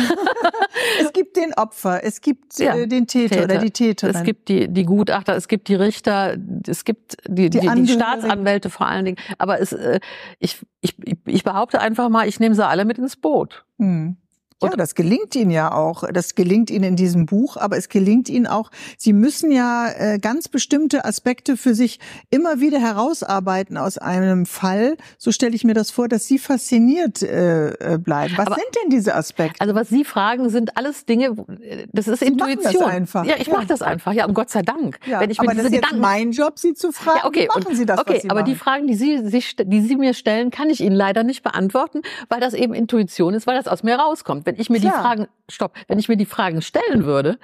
es 1.00 1.12
gibt 1.12 1.36
den 1.36 1.52
Opfer, 1.54 2.04
es 2.04 2.20
gibt 2.20 2.56
ja, 2.58 2.76
äh, 2.76 2.86
den 2.86 3.08
Täter, 3.08 3.34
Täter, 3.34 3.44
oder 3.44 3.58
die 3.58 3.72
Täterin. 3.72 4.14
Es 4.14 4.22
gibt 4.22 4.48
die, 4.48 4.68
die 4.68 4.84
Gutachter, 4.84 5.34
es 5.34 5.48
gibt 5.48 5.68
die 5.68 5.74
Richter, 5.74 6.36
es 6.66 6.84
gibt 6.84 7.16
die, 7.26 7.50
die, 7.50 7.58
die, 7.58 7.68
die 7.82 7.88
Staatsanwälte 7.88 8.70
vor 8.70 8.86
allen 8.86 9.06
Dingen. 9.06 9.18
Aber 9.38 9.60
es, 9.60 9.72
äh, 9.72 9.98
ich, 10.38 10.64
ich, 10.82 10.94
ich 11.24 11.42
behaupte 11.42 11.80
einfach 11.80 12.08
mal, 12.10 12.28
ich 12.28 12.38
nehme 12.38 12.54
sie 12.54 12.64
alle 12.64 12.84
mit 12.84 12.98
ins 12.98 13.16
Boot. 13.16 13.64
Hm. 13.78 14.18
Und 14.60 14.70
ja, 14.70 14.76
das 14.76 14.96
gelingt 14.96 15.36
Ihnen 15.36 15.52
ja 15.52 15.72
auch. 15.72 16.02
Das 16.12 16.34
gelingt 16.34 16.70
Ihnen 16.70 16.84
in 16.84 16.96
diesem 16.96 17.26
Buch, 17.26 17.56
aber 17.56 17.76
es 17.76 17.88
gelingt 17.88 18.28
Ihnen 18.28 18.48
auch. 18.48 18.70
Sie 18.96 19.12
müssen 19.12 19.52
ja 19.52 19.88
äh, 19.88 20.18
ganz 20.18 20.48
bestimmte 20.48 21.04
Aspekte 21.04 21.56
für 21.56 21.74
sich 21.74 22.00
immer 22.30 22.58
wieder 22.58 22.80
herausarbeiten 22.80 23.76
aus 23.76 23.98
einem 23.98 24.46
Fall. 24.46 24.96
So 25.16 25.30
stelle 25.30 25.54
ich 25.54 25.62
mir 25.62 25.74
das 25.74 25.92
vor, 25.92 26.08
dass 26.08 26.26
Sie 26.26 26.40
fasziniert 26.40 27.22
äh, 27.22 27.94
äh 27.94 27.98
bleiben. 27.98 28.34
Was 28.36 28.48
aber, 28.48 28.56
sind 28.56 28.66
denn 28.82 28.90
diese 28.90 29.14
Aspekte? 29.14 29.60
Also 29.60 29.76
was 29.76 29.88
Sie 29.90 30.04
fragen, 30.04 30.50
sind 30.50 30.76
alles 30.76 31.06
Dinge. 31.06 31.36
Das 31.92 32.08
ist 32.08 32.18
Sie 32.18 32.26
Intuition. 32.26 32.72
Das 32.72 32.82
einfach. 32.82 33.24
Ja, 33.26 33.36
ich 33.38 33.46
ja. 33.46 33.54
mache 33.54 33.66
das 33.66 33.80
einfach. 33.80 34.12
Ja, 34.12 34.26
um 34.26 34.34
Gott 34.34 34.50
sei 34.50 34.62
Dank. 34.62 34.98
Ja, 35.06 35.20
Wenn 35.20 35.30
ich 35.30 35.38
aber 35.38 35.54
das 35.54 35.66
ist 35.66 35.72
Gedanken, 35.72 36.00
mein 36.00 36.32
Job, 36.32 36.58
Sie 36.58 36.74
zu 36.74 36.90
fragen. 36.90 37.18
Ja, 37.18 37.26
okay. 37.26 37.46
machen 37.46 37.66
und, 37.68 37.76
Sie 37.76 37.86
das? 37.86 38.00
Okay, 38.00 38.22
aber 38.24 38.40
machen? 38.40 38.50
die 38.50 38.56
Fragen, 38.56 38.86
die 38.88 38.94
Sie, 38.96 39.24
sich, 39.28 39.54
die 39.56 39.80
Sie 39.82 39.94
mir 39.94 40.14
stellen, 40.14 40.50
kann 40.50 40.68
ich 40.68 40.80
Ihnen 40.80 40.96
leider 40.96 41.22
nicht 41.22 41.44
beantworten, 41.44 42.02
weil 42.28 42.40
das 42.40 42.54
eben 42.54 42.74
Intuition 42.74 43.34
ist, 43.34 43.46
weil 43.46 43.56
das 43.56 43.68
aus 43.68 43.84
mir 43.84 43.94
rauskommt 43.94 44.47
wenn 44.48 44.60
ich 44.60 44.70
mir 44.70 44.80
Klar. 44.80 44.92
die 44.92 45.00
Fragen, 45.00 45.28
stopp, 45.48 45.74
wenn 45.88 45.98
ich 45.98 46.08
mir 46.08 46.16
die 46.16 46.26
Fragen 46.26 46.62
stellen 46.62 47.04
würde, 47.04 47.38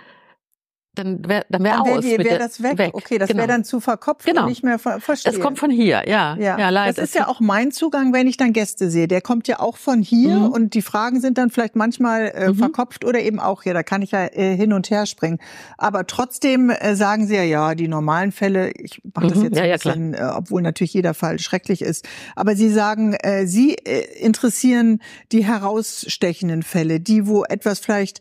dann 0.95 1.29
wäre 1.29 1.45
dann 1.49 1.63
wär 1.65 1.73
dann 1.73 1.85
wär 1.85 1.97
aus. 1.97 2.05
Dann 2.05 2.25
wäre 2.25 2.39
das 2.39 2.63
weg. 2.63 2.79
weg. 2.79 2.91
Okay, 2.95 3.19
das 3.19 3.29
genau. 3.29 3.39
wäre 3.39 3.49
dann 3.49 3.65
zu 3.65 3.81
verkopft 3.81 4.27
genau. 4.27 4.43
und 4.43 4.49
nicht 4.49 4.63
mehr 4.63 4.79
ver 4.79 5.01
verstehen. 5.01 5.35
Es 5.35 5.41
kommt 5.41 5.59
von 5.59 5.71
hier, 5.71 6.09
ja. 6.09 6.37
Ja, 6.37 6.59
ja 6.59 6.69
leider. 6.71 6.93
Das 6.93 7.05
ist 7.05 7.15
ja 7.15 7.29
auch 7.29 7.41
mein 7.41 7.73
Zugang, 7.73 8.13
wenn 8.13 8.27
ich 8.27 8.37
dann 8.37 8.53
Gäste 8.53 8.91
sehe. 8.91 9.09
Der 9.09 9.21
kommt 9.21 9.49
ja 9.49 9.61
auch 9.61 9.77
von 9.77 10.03
hier 10.03 10.37
mhm. 10.37 10.49
und 10.49 10.75
die 10.75 10.83
Fragen 10.83 11.21
sind 11.21 11.39
dann 11.39 11.51
vielleicht 11.51 11.77
manchmal 11.77 12.33
äh, 12.35 12.49
mhm. 12.49 12.57
verkopft 12.57 13.05
oder 13.05 13.21
eben 13.21 13.41
auch 13.41 13.63
hier. 13.63 13.75
Da 13.75 13.83
kann 13.83 14.03
ich 14.03 14.13
ja 14.13 14.25
äh, 14.27 14.57
hin 14.57 14.73
und 14.73 14.91
her 14.91 15.07
springen. 15.07 15.39
Aber 15.79 16.07
trotzdem 16.07 16.71
äh, 16.71 16.95
sagen 16.97 17.27
sie 17.27 17.35
ja, 17.35 17.43
ja, 17.43 17.75
die 17.75 17.89
normalen 17.89 18.33
Fälle, 18.33 18.71
ich 18.73 19.01
mache 19.15 19.29
das 19.29 19.39
mhm. 19.39 19.45
jetzt 19.45 19.57
ja, 19.57 19.65
ein 19.65 19.73
bisschen, 19.73 20.15
äh, 20.15 20.31
obwohl 20.35 20.63
natürlich 20.63 20.95
jeder 20.95 21.15
Fall 21.15 21.39
schrecklich 21.39 21.83
ist. 21.83 22.07
Aber 22.37 22.57
sie 22.57 22.71
sagen, 22.71 23.15
äh, 23.15 23.47
sie 23.47 23.75
äh, 23.75 24.05
interessieren 24.19 25.01
die 25.33 25.45
herausstechenden 25.45 26.63
Fälle, 26.63 27.01
die, 27.01 27.27
wo 27.27 27.45
etwas 27.45 27.79
vielleicht 27.79 28.21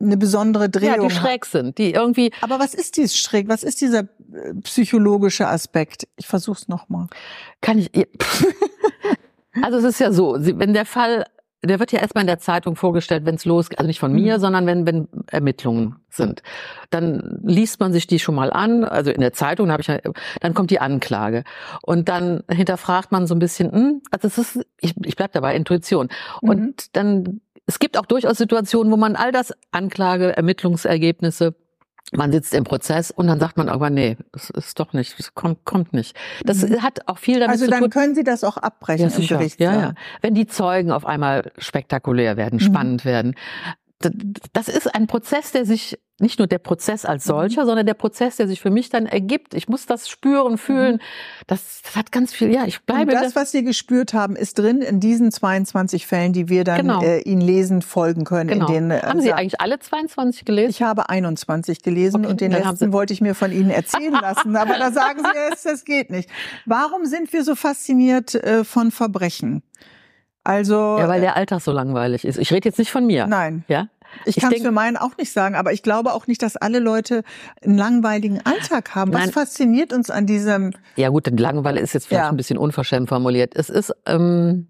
eine 0.00 0.16
besondere 0.16 0.68
Drehung. 0.68 1.02
Ja, 1.02 1.08
die 1.08 1.14
schräg 1.14 1.46
sind, 1.46 1.78
die 1.78 1.92
irgendwie. 1.92 2.32
Aber 2.40 2.58
was 2.58 2.74
ist 2.74 2.96
dieses 2.96 3.16
schräg? 3.16 3.48
Was 3.48 3.62
ist 3.62 3.80
dieser 3.80 4.00
äh, 4.00 4.54
psychologische 4.62 5.48
Aspekt? 5.48 6.06
Ich 6.16 6.26
versuch's 6.26 6.68
nochmal. 6.68 7.06
Kann 7.60 7.78
ich. 7.78 7.90
also 9.62 9.78
es 9.78 9.84
ist 9.84 10.00
ja 10.00 10.12
so, 10.12 10.36
wenn 10.38 10.74
der 10.74 10.84
Fall, 10.84 11.24
der 11.64 11.80
wird 11.80 11.92
ja 11.92 12.00
erstmal 12.00 12.22
in 12.22 12.28
der 12.28 12.38
Zeitung 12.38 12.76
vorgestellt, 12.76 13.24
wenn 13.24 13.36
es 13.36 13.46
losgeht, 13.46 13.78
also 13.78 13.86
nicht 13.86 13.98
von 14.00 14.12
mir, 14.12 14.36
mhm. 14.36 14.40
sondern 14.40 14.66
wenn, 14.66 14.86
wenn 14.86 15.08
Ermittlungen 15.28 15.96
sind. 16.10 16.42
Dann 16.90 17.40
liest 17.42 17.80
man 17.80 17.92
sich 17.92 18.06
die 18.06 18.18
schon 18.18 18.34
mal 18.34 18.52
an, 18.52 18.84
also 18.84 19.10
in 19.10 19.22
der 19.22 19.32
Zeitung 19.32 19.72
habe 19.72 19.80
ich 19.80 19.88
dann 20.40 20.54
kommt 20.54 20.70
die 20.70 20.80
Anklage. 20.80 21.44
Und 21.80 22.10
dann 22.10 22.42
hinterfragt 22.50 23.12
man 23.12 23.26
so 23.26 23.34
ein 23.34 23.38
bisschen, 23.38 23.72
hm, 23.72 24.02
also 24.10 24.28
es 24.28 24.36
ist, 24.36 24.66
ich, 24.78 24.94
ich 25.04 25.16
bleib 25.16 25.32
dabei, 25.32 25.56
Intuition. 25.56 26.08
Und 26.42 26.60
mhm. 26.60 26.74
dann 26.92 27.40
es 27.66 27.78
gibt 27.78 27.98
auch 27.98 28.06
durchaus 28.06 28.38
Situationen, 28.38 28.92
wo 28.92 28.96
man 28.96 29.16
all 29.16 29.32
das 29.32 29.52
Anklage, 29.72 30.36
Ermittlungsergebnisse 30.36 31.54
man 32.12 32.30
sitzt 32.30 32.54
im 32.54 32.62
Prozess 32.62 33.10
und 33.10 33.26
dann 33.26 33.40
sagt 33.40 33.56
man 33.56 33.68
aber 33.68 33.90
nee, 33.90 34.16
das 34.30 34.50
ist 34.50 34.78
doch 34.78 34.92
nicht, 34.92 35.18
das 35.18 35.34
kommt, 35.34 35.64
kommt 35.64 35.92
nicht. 35.92 36.16
Das 36.44 36.62
mhm. 36.62 36.82
hat 36.82 37.08
auch 37.08 37.18
viel 37.18 37.40
damit 37.40 37.50
also 37.50 37.64
zu 37.64 37.70
tun. 37.70 37.74
Also 37.74 37.88
dann 37.88 37.90
können 37.90 38.14
Sie 38.14 38.22
das 38.22 38.44
auch 38.44 38.56
abbrechen 38.56 39.10
ja, 39.10 39.16
im 39.16 39.26
Gerichtssaal. 39.26 39.74
Ja, 39.74 39.80
ja. 39.80 39.94
Wenn 40.20 40.34
die 40.34 40.46
Zeugen 40.46 40.92
auf 40.92 41.04
einmal 41.04 41.50
spektakulär 41.58 42.36
werden, 42.36 42.60
mhm. 42.60 42.60
spannend 42.60 43.04
werden. 43.04 43.34
Das 44.52 44.68
ist 44.68 44.94
ein 44.94 45.06
Prozess, 45.06 45.52
der 45.52 45.64
sich 45.64 45.98
nicht 46.18 46.38
nur 46.38 46.48
der 46.48 46.58
Prozess 46.58 47.04
als 47.04 47.26
mhm. 47.26 47.30
solcher, 47.30 47.62
mhm. 47.62 47.66
sondern 47.66 47.86
der 47.86 47.94
Prozess, 47.94 48.36
der 48.36 48.48
sich 48.48 48.60
für 48.60 48.70
mich 48.70 48.88
dann 48.88 49.04
ergibt. 49.06 49.54
Ich 49.54 49.68
muss 49.68 49.84
das 49.84 50.08
spüren, 50.08 50.56
fühlen. 50.56 50.94
Mhm. 50.94 51.00
Das, 51.46 51.82
das 51.82 51.96
hat 51.96 52.10
ganz 52.10 52.32
viel, 52.32 52.50
ja, 52.52 52.64
ich 52.64 52.82
bleibe. 52.82 53.12
Und 53.12 53.20
das, 53.20 53.36
was 53.36 53.52
Sie 53.52 53.62
gespürt 53.62 54.14
haben, 54.14 54.34
ist 54.34 54.58
drin 54.58 54.80
in 54.80 54.98
diesen 54.98 55.30
22 55.30 56.06
Fällen, 56.06 56.32
die 56.32 56.48
wir 56.48 56.64
dann 56.64 56.78
genau. 56.78 57.02
äh, 57.02 57.20
Ihnen 57.20 57.42
lesen 57.42 57.82
folgen 57.82 58.24
können. 58.24 58.48
Genau. 58.48 58.66
In 58.68 58.88
den, 58.88 58.90
äh, 58.90 59.02
haben 59.02 59.20
Sie 59.20 59.32
eigentlich 59.32 59.60
alle 59.60 59.78
22 59.78 60.44
gelesen? 60.44 60.70
Ich 60.70 60.82
habe 60.82 61.08
21 61.10 61.82
gelesen 61.82 62.22
okay, 62.22 62.30
und 62.30 62.40
den 62.40 62.52
letzten 62.52 62.92
wollte 62.92 63.12
ich 63.12 63.20
mir 63.20 63.34
von 63.34 63.52
Ihnen 63.52 63.70
erzählen 63.70 64.12
lassen. 64.20 64.56
aber 64.56 64.78
da 64.78 64.92
sagen 64.92 65.20
Sie, 65.22 65.38
es, 65.52 65.62
das 65.62 65.84
geht 65.84 66.10
nicht. 66.10 66.30
Warum 66.64 67.04
sind 67.04 67.32
wir 67.32 67.44
so 67.44 67.54
fasziniert 67.54 68.34
äh, 68.34 68.64
von 68.64 68.90
Verbrechen? 68.90 69.62
Also 70.46 70.96
ja, 70.98 71.08
weil 71.08 71.20
der 71.20 71.36
Alltag 71.36 71.60
so 71.60 71.72
langweilig 71.72 72.24
ist. 72.24 72.38
Ich 72.38 72.52
rede 72.52 72.68
jetzt 72.68 72.78
nicht 72.78 72.92
von 72.92 73.04
mir. 73.04 73.26
Nein. 73.26 73.64
Ja, 73.66 73.88
ich, 74.24 74.36
ich 74.36 74.42
kann 74.42 74.52
es 74.52 74.62
für 74.62 74.70
meinen 74.70 74.96
auch 74.96 75.16
nicht 75.16 75.32
sagen, 75.32 75.56
aber 75.56 75.72
ich 75.72 75.82
glaube 75.82 76.12
auch 76.12 76.26
nicht, 76.26 76.42
dass 76.42 76.56
alle 76.56 76.78
Leute 76.78 77.22
einen 77.64 77.76
langweiligen 77.76 78.40
Alltag 78.44 78.94
haben. 78.94 79.12
Was 79.12 79.22
Nein. 79.22 79.32
fasziniert 79.32 79.92
uns 79.92 80.08
an 80.08 80.26
diesem? 80.26 80.72
Ja 80.94 81.08
gut, 81.08 81.28
Langeweile 81.38 81.80
ist 81.80 81.94
jetzt 81.94 82.06
vielleicht 82.06 82.24
ja. 82.24 82.30
ein 82.30 82.36
bisschen 82.36 82.58
unverschämt 82.58 83.08
formuliert. 83.08 83.54
Es 83.56 83.70
ist 83.70 83.92
ähm, 84.06 84.68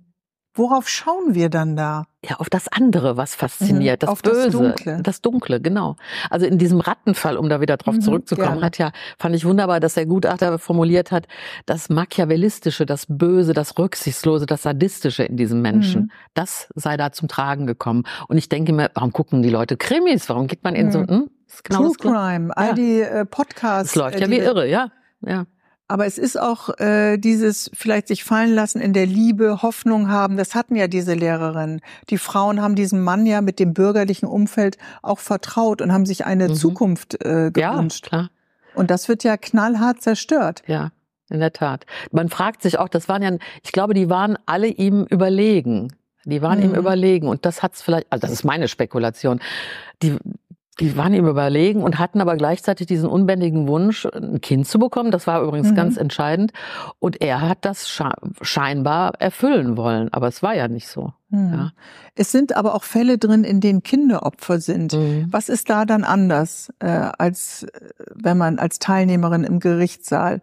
Worauf 0.55 0.89
schauen 0.89 1.35
wir 1.35 1.51
dann 1.51 1.77
da? 1.77 2.07
Ja, 2.29 2.37
auf 2.37 2.51
das 2.51 2.67
andere, 2.69 3.17
was 3.17 3.35
fasziniert, 3.35 4.03
mhm, 4.03 4.07
das 4.07 4.23
Böse, 4.23 4.43
das 4.45 4.53
Dunkle. 4.53 5.01
das 5.03 5.21
Dunkle, 5.21 5.61
genau. 5.61 5.97
Also 6.29 6.47
in 6.47 6.59
diesem 6.59 6.81
Rattenfall, 6.81 7.37
um 7.37 7.49
da 7.49 7.61
wieder 7.61 7.77
drauf 7.77 7.97
mhm, 7.97 8.01
zurückzukommen, 8.01 8.49
gerne. 8.49 8.67
hat 8.67 8.79
ja, 8.79 8.91
fand 9.19 9.37
ich 9.37 9.45
wunderbar, 9.45 9.79
dass 9.79 9.95
der 9.95 10.07
Gutachter 10.07 10.59
formuliert 10.59 11.13
hat, 11.13 11.29
das 11.67 11.89
Machiavellistische, 11.89 12.85
das 12.85 13.07
Böse, 13.09 13.53
das 13.53 13.79
Rücksichtslose, 13.79 14.47
das 14.47 14.63
Sadistische 14.63 15.23
in 15.23 15.37
diesem 15.37 15.63
Menschen, 15.63 16.03
mhm. 16.03 16.11
das 16.35 16.69
sei 16.75 16.97
da 16.97 17.13
zum 17.13 17.29
Tragen 17.29 17.67
gekommen. 17.67 18.05
Und 18.29 18.39
ich 18.39 18.49
denke 18.49 18.73
mir, 18.73 18.91
warum 18.95 19.13
gucken 19.13 19.43
die 19.43 19.51
Leute 19.51 19.77
Krimis? 19.77 20.29
Warum 20.29 20.47
geht 20.49 20.65
man 20.65 20.75
in 20.75 20.91
so, 20.91 21.01
mhm. 21.01 21.09
hm? 21.09 21.31
Genau 21.63 21.93
True 21.93 21.95
Crime, 21.99 22.57
all 22.57 22.69
ja. 22.69 22.73
die 22.75 23.01
äh, 23.01 23.25
Podcasts. 23.25 23.91
Es 23.91 23.95
läuft 23.95 24.17
äh, 24.17 24.23
ja 24.23 24.31
wie 24.31 24.39
irre, 24.39 24.69
ja, 24.69 24.91
ja. 25.23 25.47
Aber 25.89 26.07
es 26.07 26.19
ist 26.19 26.39
auch 26.39 26.79
äh, 26.81 27.17
dieses 27.17 27.71
vielleicht 27.73 28.09
sich 28.09 28.25
fallen 28.25 28.53
lassen 28.55 28.81
in 28.81 28.93
der 28.93 29.07
Liebe, 29.07 29.63
Hoffnung 29.63 30.09
haben. 30.09 30.37
Das 30.37 30.55
hatten 30.57 30.75
ja 30.75 30.89
diese 30.89 31.15
Lehrerinnen. 31.15 31.81
Die 32.11 32.19
Frauen 32.19 32.61
haben 32.61 32.75
diesem 32.75 33.05
Mann 33.05 33.25
ja 33.25 33.41
mit 33.41 33.61
dem 33.61 33.73
bürgerlichen 33.73 34.27
Umfeld 34.27 34.79
auch 35.03 35.21
vertraut 35.21 35.81
und 35.81 35.93
haben 35.93 36.05
sich 36.05 36.27
eine 36.27 36.49
mhm. 36.49 36.55
Zukunft 36.55 37.15
äh, 37.25 37.53
gewünscht. 37.53 38.07
Ja, 38.07 38.09
klar. 38.09 38.31
Und 38.75 38.91
das 38.91 39.09
wird 39.09 39.23
ja 39.23 39.37
knallhart 39.37 40.03
zerstört. 40.03 40.63
Ja, 40.67 40.91
in 41.31 41.39
der 41.41 41.53
Tat. 41.53 41.87
Man 42.11 42.29
fragt 42.29 42.63
sich 42.63 42.79
auch, 42.79 42.89
das 42.89 43.09
waren 43.09 43.23
ja, 43.23 43.31
ich 43.63 43.73
glaube, 43.73 43.95
die 43.95 44.11
waren 44.11 44.37
alle 44.45 44.67
ihm 44.67 45.05
überlegen. 45.05 45.93
Die 46.25 46.43
waren 46.43 46.59
mhm. 46.59 46.65
ihm 46.65 46.75
überlegen 46.75 47.29
und 47.29 47.47
das 47.47 47.63
hat's 47.63 47.81
vielleicht, 47.81 48.09
also 48.11 48.21
das 48.21 48.33
ist 48.33 48.43
meine 48.43 48.67
Spekulation. 48.67 49.41
Die, 50.03 50.17
die 50.79 50.97
waren 50.97 51.15
ihm 51.15 51.27
überlegen 51.27 51.83
und 51.83 51.99
hatten 51.99 52.21
aber 52.21 52.37
gleichzeitig 52.37 52.87
diesen 52.87 53.09
unbändigen 53.09 53.67
Wunsch, 53.67 54.07
ein 54.07 54.41
Kind 54.43 54.69
zu 54.69 54.79
bekommen. 54.79 55.11
Das 55.11 55.27
war 55.27 55.43
übrigens 55.43 55.71
mhm. 55.71 55.75
ganz 55.75 55.97
entscheidend. 55.97 56.53
Und 56.99 57.23
er 57.23 57.41
hat 57.41 57.65
das 57.65 57.89
scheinbar 58.43 59.15
erfüllen 59.19 59.77
wollen, 59.79 60.13
aber 60.13 60.29
es 60.29 60.43
war 60.43 60.55
ja 60.55 60.69
nicht 60.69 60.89
so. 60.89 61.13
Mhm. 61.31 61.53
Ja. 61.53 61.73
Es 62.15 62.31
sind 62.31 62.55
aber 62.57 62.75
auch 62.75 62.85
Fälle 62.85 63.17
drin, 63.17 63.43
in 63.43 63.61
denen 63.61 63.83
Kinderopfer 63.83 64.61
sind. 64.61 64.93
Mhm. 64.93 65.29
Was 65.31 65.49
ist 65.49 65.71
da 65.71 65.87
dann 65.87 66.05
anders, 66.05 66.71
äh, 66.81 66.87
als 66.87 67.63
äh, 67.63 67.81
wenn 68.15 68.37
man 68.37 68.59
als 68.59 68.79
Teilnehmerin 68.79 69.45
im 69.45 69.61
Gerichtssaal, 69.61 70.43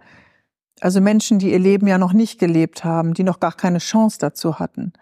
also 0.81 0.99
Menschen, 0.99 1.37
die 1.37 1.51
ihr 1.51 1.59
Leben 1.59 1.85
ja 1.85 1.99
noch 1.99 2.13
nicht 2.13 2.39
gelebt 2.39 2.83
haben, 2.83 3.13
die 3.13 3.23
noch 3.23 3.39
gar 3.39 3.53
keine 3.53 3.77
Chance 3.77 4.17
dazu 4.19 4.57
hatten? 4.57 4.93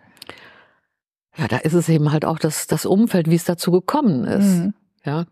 Ja, 1.38 1.48
da 1.48 1.58
ist 1.58 1.74
es 1.74 1.88
eben 1.88 2.12
halt 2.12 2.26
auch 2.26 2.38
das, 2.38 2.68
das 2.68 2.86
Umfeld, 2.86 3.30
wie 3.30 3.36
es 3.36 3.46
dazu 3.46 3.72
gekommen 3.72 4.26
ist. 4.26 4.58
Mhm. 4.58 4.74
Ja, 5.06 5.26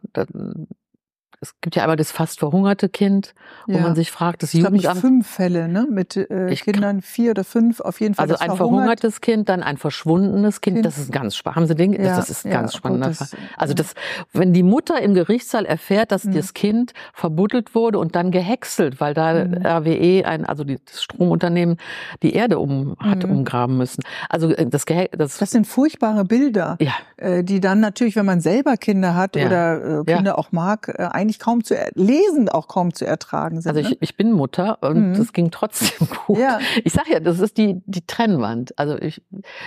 es 1.42 1.56
gibt 1.62 1.76
ja 1.76 1.84
einmal 1.84 1.96
das 1.96 2.12
fast 2.12 2.40
verhungerte 2.40 2.90
Kind, 2.90 3.34
wo 3.66 3.74
ja. 3.74 3.82
man 3.82 3.96
sich 3.96 4.12
fragt, 4.12 4.44
das 4.44 4.52
Jugendamt. 4.52 4.98
Ich 4.98 5.02
fünf 5.02 5.28
Fälle, 5.28 5.70
ne? 5.70 5.88
Mit 5.90 6.18
äh, 6.18 6.54
Kindern, 6.56 7.02
vier 7.02 7.32
oder 7.32 7.46
fünf, 7.46 7.80
auf 7.80 8.02
jeden 8.02 8.14
Fall. 8.16 8.30
Also 8.30 8.44
ein 8.44 8.58
verhungertes 8.58 9.22
Kind, 9.22 9.48
dann 9.48 9.64
ein 9.64 9.78
verschwundenes 9.78 10.60
Kind, 10.60 10.78
kind. 10.78 10.86
das 10.86 10.98
ist 10.98 11.12
ganz 11.12 11.38
spannend. 11.38 11.56
Haben 11.56 11.68
Sie 11.68 11.76
den? 11.76 11.94
Ja, 11.94 12.18
das 12.18 12.30
ist 12.30 12.46
ein 12.46 12.52
ganz 12.52 12.74
ja, 12.74 12.78
spannender 12.78 13.14
Fall. 13.14 13.28
Also 13.56 13.74
das, 13.74 13.94
wenn 14.34 14.52
die 14.52 14.64
Mutter 14.64 15.02
im 15.02 15.14
Gerichtssaal 15.14 15.66
erfährt, 15.66 16.12
dass 16.12 16.26
mhm. 16.26 16.34
das 16.34 16.54
Kind 16.54 16.94
verbuddelt 17.14 17.74
wurde 17.74 18.00
und 18.00 18.16
dann 18.16 18.32
gehäckselt, 18.32 19.00
weil 19.00 19.14
da 19.14 19.46
mhm. 19.46 19.66
RWE, 19.66 20.26
ein, 20.26 20.46
also 20.46 20.66
das 20.66 21.04
Stromunternehmen, 21.04 21.78
die 22.22 22.34
Erde 22.34 22.60
um, 22.60 22.98
hat 23.00 23.24
mhm. 23.24 23.32
umgraben 23.32 23.78
müssen. 23.78 24.04
Also 24.28 24.50
äh, 24.50 24.66
das, 24.66 24.84
das, 24.86 25.38
das 25.38 25.52
sind 25.52 25.68
furchtbare 25.68 26.26
Bilder, 26.26 26.78
ja. 26.82 26.94
äh, 27.16 27.46
die 27.46 27.62
dann 27.62 27.80
natürlich, 27.80 28.18
wenn 28.18 28.26
man 28.26 28.42
selber 28.42 28.76
Kinder 28.76 29.16
hat 29.16 29.38
oder 29.38 30.02
äh, 30.02 30.04
Kinder 30.04 30.38
auch 30.38 30.52
mag, 30.52 30.94
äh, 30.98 31.04
eigentlich 31.30 31.40
kaum 31.40 31.64
zu 31.64 31.76
lesen, 31.94 32.50
auch 32.50 32.68
kaum 32.68 32.94
zu 32.94 33.06
ertragen 33.06 33.62
sind. 33.62 33.70
Also 33.70 33.82
ich, 33.82 33.92
ne? 33.92 33.98
ich 34.02 34.18
bin 34.18 34.32
Mutter 34.32 34.80
und 34.82 35.12
mhm. 35.12 35.28
ging 35.34 35.52
trotzdem 35.52 36.08
gut. 36.26 36.40
Ja. 36.40 36.60
Ich 36.84 36.94
sage 36.94 37.14
ja, 37.14 37.20
das 37.20 37.40
ist 37.40 37.58
die 37.58 37.82
die 37.86 38.06
Trennwand. 38.06 38.78
Also 38.78 38.98
ich 39.00 39.22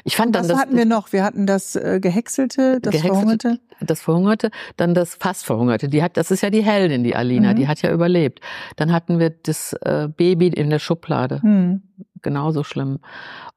ich 0.04 0.16
fand 0.16 0.34
dann 0.34 0.48
Was 0.48 0.58
hatten 0.58 0.76
wir 0.76 0.84
noch? 0.84 1.12
Wir 1.12 1.24
hatten 1.24 1.46
das 1.46 1.76
äh, 1.76 2.00
gehäckselte, 2.00 2.80
das 2.80 2.92
gehäckselte, 2.92 3.14
verhungerte, 3.14 3.60
das 3.80 4.00
verhungerte, 4.00 4.50
dann 4.76 4.94
das 4.94 5.14
fast 5.14 5.44
verhungerte. 5.44 5.88
Die 5.88 6.02
hat, 6.02 6.16
das 6.16 6.30
ist 6.30 6.42
ja 6.42 6.50
die 6.50 6.62
Heldin, 6.62 7.04
die 7.04 7.14
Alina, 7.14 7.52
mhm. 7.52 7.56
die 7.56 7.68
hat 7.68 7.82
ja 7.82 7.92
überlebt. 7.92 8.40
Dann 8.76 8.92
hatten 8.92 9.18
wir 9.18 9.30
das 9.30 9.72
äh, 9.74 10.08
Baby 10.14 10.48
in 10.48 10.70
der 10.70 10.78
Schublade. 10.78 11.40
Mhm. 11.42 11.82
Genauso 12.22 12.64
schlimm. 12.64 13.00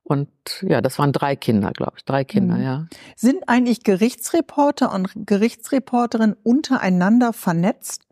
Und 0.04 0.30
ja, 0.62 0.82
das 0.82 1.00
waren 1.00 1.12
drei 1.14 1.36
Kinder, 1.36 1.72
glaube 1.72 1.94
ich, 1.98 2.06
drei 2.06 2.24
Kinder, 2.24 2.56
mhm. 2.56 2.64
ja. 2.64 2.86
Sind 3.16 3.48
eigentlich 3.48 3.84
Gerichtsreporter 3.84 4.94
und 4.94 5.10
Gerichtsreporterinnen 5.16 6.36
untereinander 6.44 7.34
vernetzt? 7.34 8.04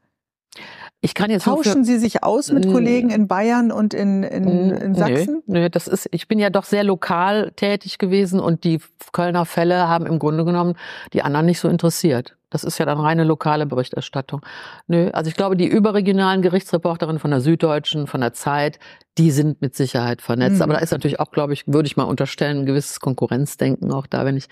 Ich 1.02 1.16
kann 1.16 1.30
jetzt 1.30 1.44
Tauschen 1.44 1.84
Sie 1.84 1.98
sich 1.98 2.24
aus 2.24 2.52
mit 2.52 2.72
Kollegen 2.72 3.10
in 3.10 3.28
Bayern 3.28 3.72
und 3.72 3.94
in, 3.94 4.24
in, 4.24 4.70
in 4.70 4.96
Sachsen? 4.96 5.44
Nö, 5.48 5.60
nö, 5.60 5.70
das 5.70 5.88
ist, 5.88 6.08
ich 6.12 6.28
bin 6.28 6.40
ja 6.40 6.50
doch 6.50 6.64
sehr 6.64 6.84
lokal 6.84 7.52
tätig 7.56 7.98
gewesen 7.98 8.40
und 8.40 8.64
die 8.64 8.80
Kölner 9.12 9.46
Fälle 9.46 9.90
haben 9.90 10.06
im 10.06 10.18
Grunde 10.18 10.46
genommen 10.46 10.76
die 11.12 11.22
anderen 11.22 11.46
nicht 11.46 11.60
so 11.60 11.68
interessiert. 11.68 12.38
Das 12.54 12.64
ist 12.64 12.78
ja 12.78 12.86
dann 12.86 13.00
reine 13.00 13.24
lokale 13.24 13.66
Berichterstattung. 13.66 14.42
Nö, 14.88 15.10
also 15.12 15.28
ich 15.28 15.36
glaube, 15.36 15.58
die 15.58 15.66
überregionalen 15.66 16.42
Gerichtsreporterinnen 16.44 17.20
von 17.20 17.32
der 17.32 17.42
Süddeutschen, 17.42 18.06
von 18.08 18.22
der 18.22 18.34
Zeit, 18.34 18.80
die 19.18 19.32
sind 19.32 19.62
mit 19.62 19.76
Sicherheit 19.76 20.22
vernetzt. 20.22 20.58
Mhm. 20.58 20.62
Aber 20.62 20.74
da 20.74 20.80
ist 20.80 20.92
natürlich 20.92 21.20
auch, 21.20 21.32
glaube 21.32 21.54
ich, 21.54 21.68
würde 21.68 21.88
ich 21.88 21.98
mal 21.98 22.04
unterstellen, 22.04 22.60
ein 22.60 22.66
gewisses 22.66 23.00
Konkurrenzdenken 23.00 23.92
auch 23.92 24.08
da, 24.08 24.24
wenn 24.24 24.38
ich, 24.38 24.48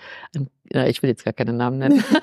ja, 0.72 0.86
ich 0.86 1.02
will 1.02 1.10
jetzt 1.10 1.24
gar 1.24 1.32
keine 1.32 1.52
Namen 1.52 1.78
nennen. 1.78 2.04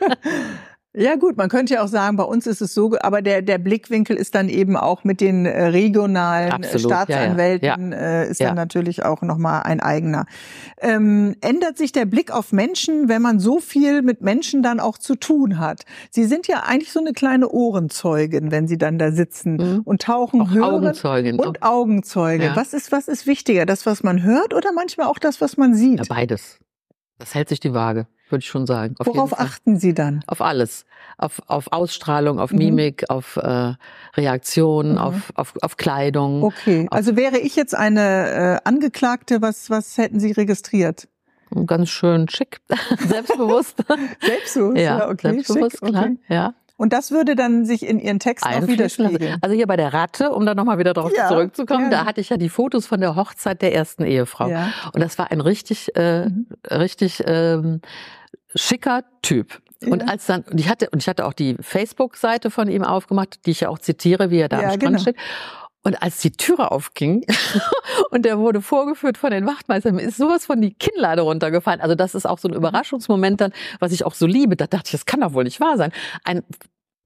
Ja 0.98 1.16
gut, 1.16 1.36
man 1.36 1.50
könnte 1.50 1.74
ja 1.74 1.84
auch 1.84 1.88
sagen, 1.88 2.16
bei 2.16 2.24
uns 2.24 2.46
ist 2.46 2.62
es 2.62 2.72
so, 2.72 2.96
aber 3.00 3.20
der, 3.20 3.42
der 3.42 3.58
Blickwinkel 3.58 4.16
ist 4.16 4.34
dann 4.34 4.48
eben 4.48 4.78
auch 4.78 5.04
mit 5.04 5.20
den 5.20 5.44
äh, 5.44 5.66
regionalen 5.66 6.48
äh, 6.48 6.54
Absolut, 6.54 6.90
Staatsanwälten, 6.90 7.92
ja, 7.92 7.98
ja. 7.98 8.22
Äh, 8.22 8.30
ist 8.30 8.40
ja. 8.40 8.46
dann 8.46 8.56
natürlich 8.56 9.04
auch 9.04 9.20
nochmal 9.20 9.64
ein 9.64 9.80
eigener. 9.80 10.24
Ähm, 10.80 11.36
ändert 11.42 11.76
sich 11.76 11.92
der 11.92 12.06
Blick 12.06 12.32
auf 12.32 12.50
Menschen, 12.50 13.10
wenn 13.10 13.20
man 13.20 13.40
so 13.40 13.60
viel 13.60 14.00
mit 14.00 14.22
Menschen 14.22 14.62
dann 14.62 14.80
auch 14.80 14.96
zu 14.96 15.16
tun 15.16 15.58
hat? 15.58 15.82
Sie 16.10 16.24
sind 16.24 16.48
ja 16.48 16.62
eigentlich 16.66 16.92
so 16.92 17.00
eine 17.00 17.12
kleine 17.12 17.50
Ohrenzeugin, 17.50 18.50
wenn 18.50 18.66
Sie 18.66 18.78
dann 18.78 18.98
da 18.98 19.12
sitzen 19.12 19.56
mhm. 19.56 19.80
und 19.84 20.00
tauchen, 20.00 20.40
auch 20.40 20.50
hören 20.50 20.86
Augenzeugin. 20.86 21.38
und 21.38 21.62
Augenzeuge. 21.62 22.52
Was 22.54 22.72
ist, 22.72 22.90
was 22.90 23.06
ist 23.06 23.26
wichtiger? 23.26 23.66
Das, 23.66 23.84
was 23.84 24.02
man 24.02 24.22
hört 24.22 24.54
oder 24.54 24.72
manchmal 24.72 25.08
auch 25.08 25.18
das, 25.18 25.42
was 25.42 25.58
man 25.58 25.74
sieht? 25.74 25.98
Ja, 25.98 26.04
beides. 26.08 26.58
Das 27.18 27.34
hält 27.34 27.50
sich 27.50 27.60
die 27.60 27.74
Waage 27.74 28.06
würde 28.30 28.42
ich 28.42 28.48
schon 28.48 28.66
sagen. 28.66 28.94
Auf 28.98 29.06
Worauf 29.06 29.38
achten 29.38 29.78
Sie 29.78 29.94
dann? 29.94 30.22
Auf 30.26 30.40
alles. 30.40 30.84
Auf, 31.18 31.40
auf 31.46 31.72
Ausstrahlung, 31.72 32.38
auf 32.38 32.52
mhm. 32.52 32.58
Mimik, 32.58 33.08
auf 33.08 33.36
äh, 33.36 33.72
Reaktion, 34.16 34.92
mhm. 34.92 34.98
auf, 34.98 35.32
auf, 35.34 35.54
auf 35.62 35.76
Kleidung. 35.78 36.42
Okay, 36.42 36.86
also 36.90 37.16
wäre 37.16 37.38
ich 37.38 37.56
jetzt 37.56 37.74
eine 37.74 38.60
äh, 38.64 38.68
Angeklagte, 38.68 39.40
was, 39.40 39.70
was 39.70 39.96
hätten 39.96 40.20
Sie 40.20 40.32
registriert? 40.32 41.08
Ganz 41.64 41.88
schön 41.88 42.28
schick, 42.28 42.60
selbstbewusst. 42.98 43.82
selbstbewusst, 44.20 44.76
ja, 44.76 44.98
ja 44.98 45.08
okay, 45.08 45.32
selbstbewusst, 45.32 45.78
schick, 45.78 45.88
klar, 45.88 46.04
okay. 46.04 46.18
ja. 46.28 46.54
Und 46.76 46.92
das 46.92 47.10
würde 47.10 47.36
dann 47.36 47.64
sich 47.64 47.86
in 47.86 47.98
Ihren 47.98 48.18
Texten 48.18 48.48
auch 48.48 48.66
widerspiegeln. 48.66 49.38
Also 49.40 49.56
hier 49.56 49.66
bei 49.66 49.76
der 49.76 49.94
Ratte, 49.94 50.30
um 50.32 50.44
da 50.44 50.54
nochmal 50.54 50.78
wieder 50.78 50.92
drauf 50.92 51.10
ja, 51.16 51.28
zurückzukommen, 51.28 51.88
gerne. 51.88 51.96
da 51.96 52.04
hatte 52.04 52.20
ich 52.20 52.28
ja 52.28 52.36
die 52.36 52.50
Fotos 52.50 52.86
von 52.86 53.00
der 53.00 53.16
Hochzeit 53.16 53.62
der 53.62 53.74
ersten 53.74 54.04
Ehefrau. 54.04 54.48
Ja. 54.48 54.72
Und 54.92 55.00
das 55.00 55.16
war 55.18 55.30
ein 55.30 55.40
richtig, 55.40 55.96
äh, 55.96 56.26
mhm. 56.26 56.46
richtig 56.70 57.22
ähm, 57.26 57.80
schicker 58.54 59.04
Typ. 59.22 59.62
Ja. 59.82 59.88
Und 59.92 60.08
als 60.08 60.26
dann, 60.26 60.42
und 60.42 60.58
ich 60.58 60.68
hatte, 60.68 60.88
und 60.90 61.02
ich 61.02 61.08
hatte 61.08 61.26
auch 61.26 61.32
die 61.32 61.56
Facebook-Seite 61.60 62.50
von 62.50 62.68
ihm 62.68 62.84
aufgemacht, 62.84 63.46
die 63.46 63.50
ich 63.50 63.60
ja 63.60 63.68
auch 63.68 63.78
zitiere, 63.78 64.30
wie 64.30 64.38
er 64.38 64.48
da 64.48 64.60
ja, 64.60 64.68
am 64.68 64.74
Strand 64.74 64.82
genau. 64.82 64.98
steht. 64.98 65.16
Und 65.82 66.02
als 66.02 66.18
die 66.18 66.32
Türe 66.32 66.72
aufging 66.72 67.24
und 68.10 68.24
der 68.24 68.38
wurde 68.38 68.60
vorgeführt 68.60 69.16
von 69.16 69.30
den 69.30 69.46
Wachtmeistern, 69.46 70.00
ist 70.00 70.16
sowas 70.16 70.46
von 70.46 70.60
die 70.60 70.74
Kinnlade 70.74 71.22
runtergefallen. 71.22 71.80
Also 71.80 71.94
das 71.94 72.16
ist 72.16 72.26
auch 72.26 72.38
so 72.38 72.48
ein 72.48 72.54
Überraschungsmoment 72.54 73.40
dann, 73.40 73.52
was 73.78 73.92
ich 73.92 74.04
auch 74.04 74.14
so 74.14 74.26
liebe. 74.26 74.56
Da 74.56 74.66
dachte 74.66 74.86
ich, 74.86 74.92
das 74.92 75.06
kann 75.06 75.20
doch 75.20 75.32
wohl 75.32 75.44
nicht 75.44 75.60
wahr 75.60 75.76
sein. 75.76 75.92
Ein 76.24 76.42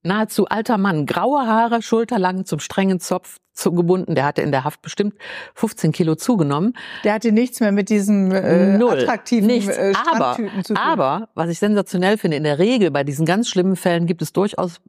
nahezu 0.02 0.46
alter 0.46 0.78
Mann, 0.78 1.06
graue 1.06 1.46
Haare, 1.46 1.82
schulterlang 1.82 2.44
zum 2.44 2.60
strengen 2.60 3.00
Zopf 3.00 3.38
zugebunden. 3.52 4.14
Der 4.14 4.24
hatte 4.24 4.42
in 4.42 4.50
der 4.50 4.64
Haft 4.64 4.82
bestimmt 4.82 5.14
15 5.54 5.92
Kilo 5.92 6.14
zugenommen. 6.14 6.74
Der 7.04 7.14
hatte 7.14 7.32
nichts 7.32 7.60
mehr 7.60 7.72
mit 7.72 7.88
diesem 7.90 8.30
äh, 8.32 8.78
Null, 8.78 9.00
attraktiven 9.00 9.46
nichts. 9.46 9.76
Äh, 9.76 9.92
aber, 10.12 10.36
zu 10.36 10.74
tun. 10.74 10.76
Aber, 10.76 11.28
was 11.34 11.50
ich 11.50 11.58
sensationell 11.58 12.18
finde, 12.18 12.36
in 12.36 12.44
der 12.44 12.58
Regel 12.58 12.90
bei 12.90 13.04
diesen 13.04 13.26
ganz 13.26 13.48
schlimmen 13.48 13.76
Fällen 13.76 14.06
gibt 14.06 14.22
es 14.22 14.32
durchaus 14.32 14.80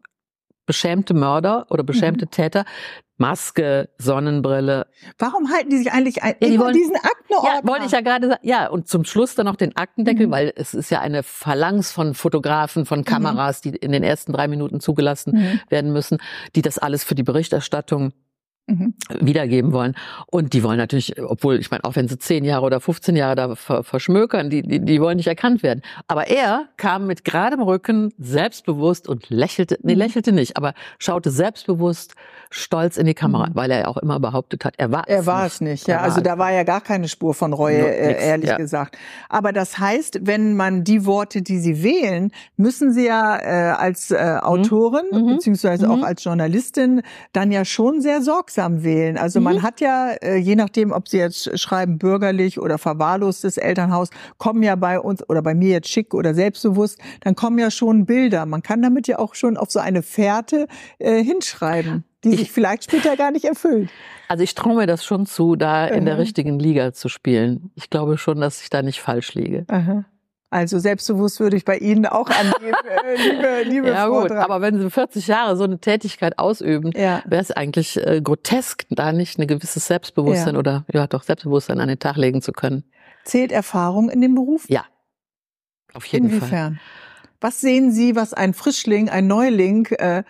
beschämte 0.65 1.13
Mörder 1.13 1.65
oder 1.69 1.83
beschämte 1.83 2.25
mhm. 2.25 2.31
Täter, 2.31 2.65
Maske, 3.17 3.89
Sonnenbrille. 3.99 4.87
Warum 5.19 5.51
halten 5.51 5.69
die 5.69 5.77
sich 5.77 5.91
eigentlich 5.91 6.23
ein, 6.23 6.35
ja, 6.41 6.49
die 6.49 6.59
wollen, 6.59 6.73
diesen 6.73 6.95
Aktenordner? 6.95 7.61
Ja, 7.61 7.67
wollte 7.67 7.85
ich 7.85 7.91
ja 7.91 8.01
gerade 8.01 8.29
sagen. 8.29 8.41
Ja, 8.41 8.67
und 8.67 8.87
zum 8.87 9.05
Schluss 9.05 9.35
dann 9.35 9.45
noch 9.45 9.55
den 9.55 9.77
Aktendeckel, 9.77 10.27
mhm. 10.27 10.31
weil 10.31 10.53
es 10.55 10.73
ist 10.73 10.89
ja 10.89 11.01
eine 11.01 11.21
Phalanx 11.21 11.91
von 11.91 12.15
Fotografen, 12.15 12.85
von 12.85 12.99
mhm. 12.99 13.05
Kameras, 13.05 13.61
die 13.61 13.69
in 13.69 13.91
den 13.91 14.03
ersten 14.03 14.33
drei 14.33 14.47
Minuten 14.47 14.79
zugelassen 14.79 15.35
mhm. 15.35 15.59
werden 15.69 15.93
müssen, 15.93 16.17
die 16.55 16.63
das 16.63 16.79
alles 16.79 17.03
für 17.03 17.13
die 17.15 17.23
Berichterstattung 17.23 18.13
mhm. 18.67 18.93
wiedergeben 19.19 19.73
wollen. 19.73 19.95
Und 20.27 20.53
die 20.53 20.63
wollen 20.63 20.77
natürlich, 20.77 21.21
obwohl, 21.21 21.59
ich 21.59 21.71
meine, 21.71 21.83
auch 21.83 21.95
wenn 21.95 22.07
sie 22.07 22.17
zehn 22.17 22.43
Jahre 22.43 22.65
oder 22.65 22.79
15 22.79 23.15
Jahre 23.15 23.35
da 23.35 23.55
verschmökern, 23.55 24.49
die, 24.49 24.61
die, 24.61 24.79
die 24.79 25.01
wollen 25.01 25.17
nicht 25.17 25.27
erkannt 25.27 25.63
werden. 25.63 25.81
Aber 26.07 26.27
er 26.27 26.67
kam 26.77 27.07
mit 27.07 27.23
geradem 27.23 27.61
Rücken, 27.61 28.13
selbstbewusst 28.17 29.07
und 29.07 29.29
lächelte, 29.29 29.77
nee, 29.81 29.93
mhm. 29.93 29.99
lächelte 29.99 30.31
nicht, 30.31 30.57
aber 30.57 30.73
schaute 30.99 31.31
selbstbewusst, 31.31 32.15
stolz 32.49 32.97
in 32.97 33.05
die 33.05 33.13
Kamera, 33.13 33.47
mhm. 33.47 33.55
weil 33.55 33.71
er 33.71 33.79
ja 33.79 33.87
auch 33.87 33.97
immer 33.97 34.19
behauptet 34.19 34.65
hat, 34.65 34.75
er 34.77 34.91
war 34.91 35.07
er 35.07 35.21
es 35.21 35.25
war 35.25 35.43
nicht. 35.43 35.53
es 35.53 35.61
nicht. 35.61 35.87
Ja, 35.87 36.01
also 36.01 36.21
da 36.21 36.37
war 36.37 36.51
ja 36.51 36.63
gar 36.63 36.81
keine 36.81 37.07
Spur 37.07 37.33
von 37.33 37.53
Reue, 37.53 37.81
no, 37.81 37.87
äh, 37.87 38.27
ehrlich 38.27 38.49
ja. 38.49 38.57
gesagt. 38.57 38.97
Aber 39.29 39.53
das 39.53 39.79
heißt, 39.79 40.19
wenn 40.23 40.55
man 40.55 40.83
die 40.83 41.05
Worte, 41.05 41.41
die 41.41 41.59
sie 41.59 41.83
wählen, 41.83 42.31
müssen 42.57 42.91
sie 42.91 43.05
ja 43.05 43.37
äh, 43.39 43.71
als 43.71 44.11
äh, 44.11 44.33
mhm. 44.33 44.39
Autorin 44.41 45.05
mhm. 45.11 45.27
beziehungsweise 45.27 45.89
auch 45.89 45.97
mhm. 45.97 46.03
als 46.03 46.23
Journalistin 46.23 47.01
dann 47.31 47.51
ja 47.51 47.63
schon 47.63 48.01
sehr 48.01 48.21
sorgsam 48.21 48.50
sorgsam 48.51 48.83
wählen. 48.83 49.17
Also 49.17 49.39
mhm. 49.39 49.45
man 49.45 49.61
hat 49.61 49.81
ja, 49.81 50.11
äh, 50.21 50.35
je 50.35 50.55
nachdem, 50.55 50.91
ob 50.91 51.07
Sie 51.07 51.17
jetzt 51.17 51.57
schreiben 51.59 51.97
bürgerlich 51.97 52.59
oder 52.59 52.77
verwahrlostes 52.77 53.57
Elternhaus, 53.57 54.09
kommen 54.37 54.63
ja 54.63 54.75
bei 54.75 54.99
uns 54.99 55.27
oder 55.29 55.41
bei 55.41 55.53
mir 55.53 55.69
jetzt 55.69 55.89
schick 55.89 56.13
oder 56.13 56.33
selbstbewusst, 56.33 56.99
dann 57.21 57.35
kommen 57.35 57.59
ja 57.59 57.71
schon 57.71 58.05
Bilder. 58.05 58.45
Man 58.45 58.61
kann 58.61 58.81
damit 58.81 59.07
ja 59.07 59.19
auch 59.19 59.35
schon 59.35 59.57
auf 59.57 59.71
so 59.71 59.79
eine 59.79 60.03
Fährte 60.03 60.67
äh, 60.99 61.23
hinschreiben, 61.23 62.03
die 62.23 62.35
sich 62.35 62.51
vielleicht 62.51 62.85
später 62.85 63.15
gar 63.15 63.31
nicht 63.31 63.45
erfüllt. 63.45 63.89
Also 64.27 64.43
ich 64.43 64.55
traue 64.55 64.75
mir 64.75 64.87
das 64.87 65.03
schon 65.03 65.25
zu, 65.25 65.55
da 65.55 65.87
in 65.87 66.05
der 66.05 66.17
richtigen 66.17 66.59
Liga 66.59 66.93
zu 66.93 67.09
spielen. 67.09 67.71
Ich 67.75 67.89
glaube 67.89 68.17
schon, 68.17 68.39
dass 68.39 68.61
ich 68.61 68.69
da 68.69 68.81
nicht 68.81 69.01
falsch 69.01 69.33
liege. 69.33 69.65
Aha. 69.67 70.05
Also 70.51 70.79
selbstbewusst 70.79 71.39
würde 71.39 71.55
ich 71.55 71.63
bei 71.63 71.77
Ihnen 71.77 72.05
auch 72.05 72.29
angeben, 72.29 72.75
äh, 73.05 73.15
liebe, 73.15 73.63
liebe 73.63 73.87
Ja 73.87 74.07
Frau 74.07 74.23
gut, 74.23 74.31
aber 74.31 74.59
wenn 74.59 74.79
Sie 74.79 74.89
40 74.89 75.27
Jahre 75.27 75.55
so 75.55 75.63
eine 75.63 75.79
Tätigkeit 75.79 76.37
ausüben, 76.37 76.91
ja. 76.93 77.23
wäre 77.25 77.41
es 77.41 77.51
eigentlich 77.51 77.95
äh, 78.05 78.19
grotesk, 78.21 78.85
da 78.89 79.13
nicht 79.13 79.39
ein 79.39 79.47
gewisses 79.47 79.87
Selbstbewusstsein 79.87 80.55
ja. 80.55 80.59
oder 80.59 80.85
ja 80.91 81.07
doch 81.07 81.23
Selbstbewusstsein 81.23 81.79
an 81.79 81.87
den 81.87 81.99
Tag 81.99 82.17
legen 82.17 82.41
zu 82.41 82.51
können. 82.51 82.83
Zählt 83.23 83.53
Erfahrung 83.53 84.09
in 84.09 84.19
dem 84.19 84.35
Beruf? 84.35 84.65
Ja, 84.67 84.83
auf 85.93 86.05
jeden 86.05 86.25
Inwiefern? 86.25 86.49
Fall. 86.49 86.59
Inwiefern? 86.59 86.79
Was 87.39 87.61
sehen 87.61 87.91
Sie, 87.91 88.17
was 88.17 88.33
ein 88.33 88.53
Frischling, 88.53 89.09
ein 89.09 89.27
Neuling 89.27 89.85
äh, 89.85 90.23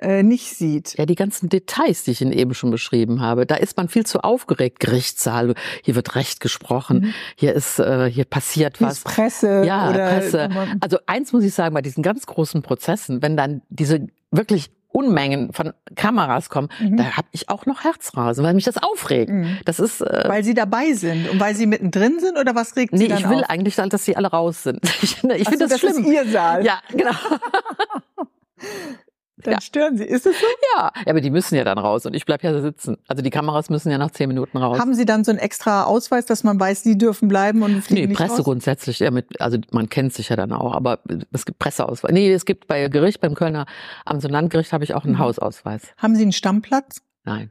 äh, 0.00 0.22
nicht 0.22 0.56
sieht. 0.56 0.96
Ja, 0.98 1.06
die 1.06 1.14
ganzen 1.14 1.48
Details, 1.48 2.04
die 2.04 2.12
ich 2.12 2.20
Ihnen 2.20 2.32
eben 2.32 2.54
schon 2.54 2.70
beschrieben 2.70 3.20
habe, 3.20 3.46
da 3.46 3.56
ist 3.56 3.76
man 3.76 3.88
viel 3.88 4.06
zu 4.06 4.20
aufgeregt. 4.20 4.80
Gerichtssaal, 4.80 5.54
hier 5.82 5.94
wird 5.94 6.14
Recht 6.14 6.40
gesprochen, 6.40 7.00
mhm. 7.00 7.14
hier 7.36 7.54
ist, 7.54 7.78
äh, 7.78 8.10
hier 8.10 8.24
passiert 8.24 8.78
hier 8.78 8.86
was. 8.86 8.98
Ist 8.98 9.04
Presse. 9.04 9.64
Ja, 9.64 9.92
Presse. 9.92 10.48
Also 10.80 10.98
eins 11.06 11.32
muss 11.32 11.44
ich 11.44 11.54
sagen, 11.54 11.74
bei 11.74 11.82
diesen 11.82 12.02
ganz 12.02 12.26
großen 12.26 12.62
Prozessen, 12.62 13.22
wenn 13.22 13.36
dann 13.36 13.62
diese 13.68 14.06
wirklich 14.30 14.70
Unmengen 14.92 15.52
von 15.52 15.72
Kameras 15.94 16.50
kommen, 16.50 16.68
mhm. 16.80 16.96
da 16.96 17.16
habe 17.16 17.28
ich 17.30 17.48
auch 17.48 17.64
noch 17.64 17.84
Herzrasen, 17.84 18.42
weil 18.42 18.54
mich 18.54 18.64
das 18.64 18.76
aufregt. 18.76 19.30
Mhm. 19.30 19.58
Das 19.64 19.78
ist 19.78 20.00
äh, 20.00 20.24
weil 20.26 20.42
sie 20.42 20.54
dabei 20.54 20.94
sind 20.94 21.28
und 21.28 21.38
weil 21.38 21.54
sie 21.54 21.66
mittendrin 21.66 22.18
sind 22.18 22.36
oder 22.38 22.56
was 22.56 22.74
regt 22.74 22.92
sie 22.92 23.04
nee, 23.04 23.08
dann 23.08 23.18
ich 23.18 23.28
will 23.28 23.44
auf? 23.44 23.50
eigentlich, 23.50 23.76
dass 23.76 24.04
sie 24.04 24.16
alle 24.16 24.28
raus 24.28 24.64
sind. 24.64 24.80
Ich, 25.02 25.22
ich 25.22 25.48
finde 25.48 25.66
das, 25.66 25.70
das 25.70 25.80
schlimm. 25.80 26.04
Ist 26.04 26.12
ihr 26.12 26.28
Saal. 26.28 26.64
Ja, 26.64 26.80
genau. 26.90 27.12
Dann 29.44 29.54
ja. 29.54 29.60
stören 29.60 29.96
sie. 29.96 30.04
Ist 30.04 30.26
es 30.26 30.38
so? 30.38 30.46
Ja. 30.76 30.90
ja, 30.94 31.10
aber 31.10 31.20
die 31.20 31.30
müssen 31.30 31.54
ja 31.54 31.64
dann 31.64 31.78
raus 31.78 32.06
und 32.06 32.14
ich 32.14 32.24
bleib 32.24 32.42
ja 32.42 32.60
sitzen. 32.60 32.98
Also 33.08 33.22
die 33.22 33.30
Kameras 33.30 33.70
müssen 33.70 33.90
ja 33.90 33.98
nach 33.98 34.10
zehn 34.10 34.28
Minuten 34.28 34.58
raus. 34.58 34.78
Haben 34.78 34.94
Sie 34.94 35.04
dann 35.04 35.24
so 35.24 35.30
einen 35.30 35.38
extra 35.38 35.84
Ausweis, 35.84 36.26
dass 36.26 36.44
man 36.44 36.58
weiß, 36.58 36.82
die 36.82 36.98
dürfen 36.98 37.28
bleiben 37.28 37.62
und 37.62 37.82
fliegen 37.82 38.02
Nee, 38.02 38.06
nicht 38.08 38.16
Presse 38.16 38.36
raus? 38.36 38.44
grundsätzlich. 38.44 38.98
Ja, 39.00 39.10
mit, 39.10 39.40
also 39.40 39.58
man 39.70 39.88
kennt 39.88 40.12
sich 40.12 40.28
ja 40.28 40.36
dann 40.36 40.52
auch, 40.52 40.74
aber 40.74 41.00
es 41.32 41.44
gibt 41.44 41.58
Presseausweis. 41.58 42.12
Nee, 42.12 42.32
es 42.32 42.44
gibt 42.44 42.66
bei 42.66 42.88
Gericht, 42.88 43.20
beim 43.20 43.34
Kölner 43.34 43.66
Amts- 44.04 44.24
und 44.24 44.30
Landgericht 44.30 44.72
habe 44.72 44.84
ich 44.84 44.94
auch 44.94 45.04
einen 45.04 45.14
mhm. 45.14 45.20
Hausausweis. 45.20 45.82
Haben 45.96 46.14
Sie 46.14 46.22
einen 46.22 46.32
Stammplatz? 46.32 47.02
Nein. 47.24 47.50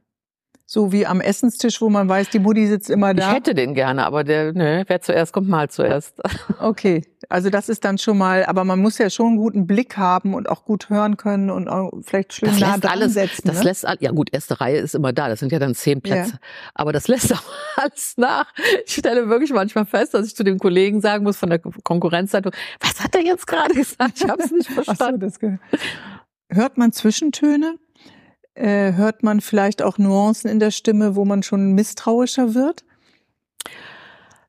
So 0.71 0.91
wie 0.91 1.07
am 1.07 1.19
Essenstisch, 1.19 1.81
wo 1.81 1.89
man 1.89 2.07
weiß, 2.07 2.29
die 2.29 2.37
Mutti 2.37 2.67
sitzt 2.67 2.91
immer 2.91 3.15
da. 3.15 3.29
Ich 3.29 3.35
hätte 3.37 3.55
den 3.55 3.73
gerne, 3.73 4.05
aber 4.05 4.23
der, 4.23 4.53
ne, 4.53 4.83
wer 4.85 5.01
zuerst 5.01 5.33
kommt, 5.33 5.49
mal 5.49 5.67
zuerst. 5.67 6.21
Okay, 6.59 7.03
also 7.29 7.49
das 7.49 7.69
ist 7.69 7.85
dann 7.85 7.97
schon 7.97 8.17
mal, 8.17 8.45
aber 8.45 8.65
man 8.65 8.79
muss 8.79 8.97
ja 8.97 9.09
schon 9.09 9.27
einen 9.27 9.37
guten 9.37 9.65
Blick 9.65 9.97
haben 9.97 10.33
und 10.33 10.47
auch 10.49 10.65
gut 10.65 10.89
hören 10.89 11.17
können 11.17 11.49
und 11.49 11.69
auch 11.69 11.91
vielleicht 12.03 12.33
schön 12.33 12.49
das 12.49 12.59
nah 12.59 12.75
lässt 12.75 12.85
alles, 12.85 13.13
setzen. 13.13 13.47
Das 13.47 13.59
ne? 13.59 13.63
lässt, 13.63 13.87
ja 13.99 14.11
gut, 14.11 14.29
erste 14.31 14.59
Reihe 14.61 14.77
ist 14.77 14.93
immer 14.93 15.11
da, 15.11 15.29
das 15.29 15.39
sind 15.39 15.51
ja 15.51 15.57
dann 15.57 15.73
zehn 15.73 16.01
Plätze. 16.01 16.33
Ja. 16.33 16.39
Aber 16.75 16.91
das 16.91 17.07
lässt 17.07 17.33
auch 17.33 17.41
alles 17.77 18.13
nach. 18.17 18.53
Ich 18.85 18.93
stelle 18.93 19.27
wirklich 19.27 19.51
manchmal 19.51 19.85
fest, 19.85 20.13
dass 20.13 20.27
ich 20.27 20.35
zu 20.35 20.43
den 20.43 20.59
Kollegen 20.59 21.01
sagen 21.01 21.23
muss 21.23 21.37
von 21.37 21.49
der 21.49 21.59
Konkurrenzzeitung, 21.59 22.51
was 22.79 23.03
hat 23.03 23.15
er 23.15 23.21
jetzt 23.21 23.47
gerade 23.47 23.73
gesagt? 23.73 24.21
Ich 24.21 24.29
habe 24.29 24.43
es 24.43 24.51
nicht 24.51 24.69
verstanden. 24.69 25.25
Ach 25.33 25.39
so, 25.39 25.47
das 25.47 25.59
Hört 26.55 26.77
man 26.77 26.91
Zwischentöne? 26.91 27.79
Äh, 28.59 28.93
hört 28.97 29.23
man 29.23 29.39
vielleicht 29.39 29.81
auch 29.81 29.97
Nuancen 29.97 30.51
in 30.51 30.59
der 30.59 30.71
Stimme, 30.71 31.15
wo 31.15 31.23
man 31.23 31.43
schon 31.43 31.71
misstrauischer 31.71 32.53
wird? 32.55 32.83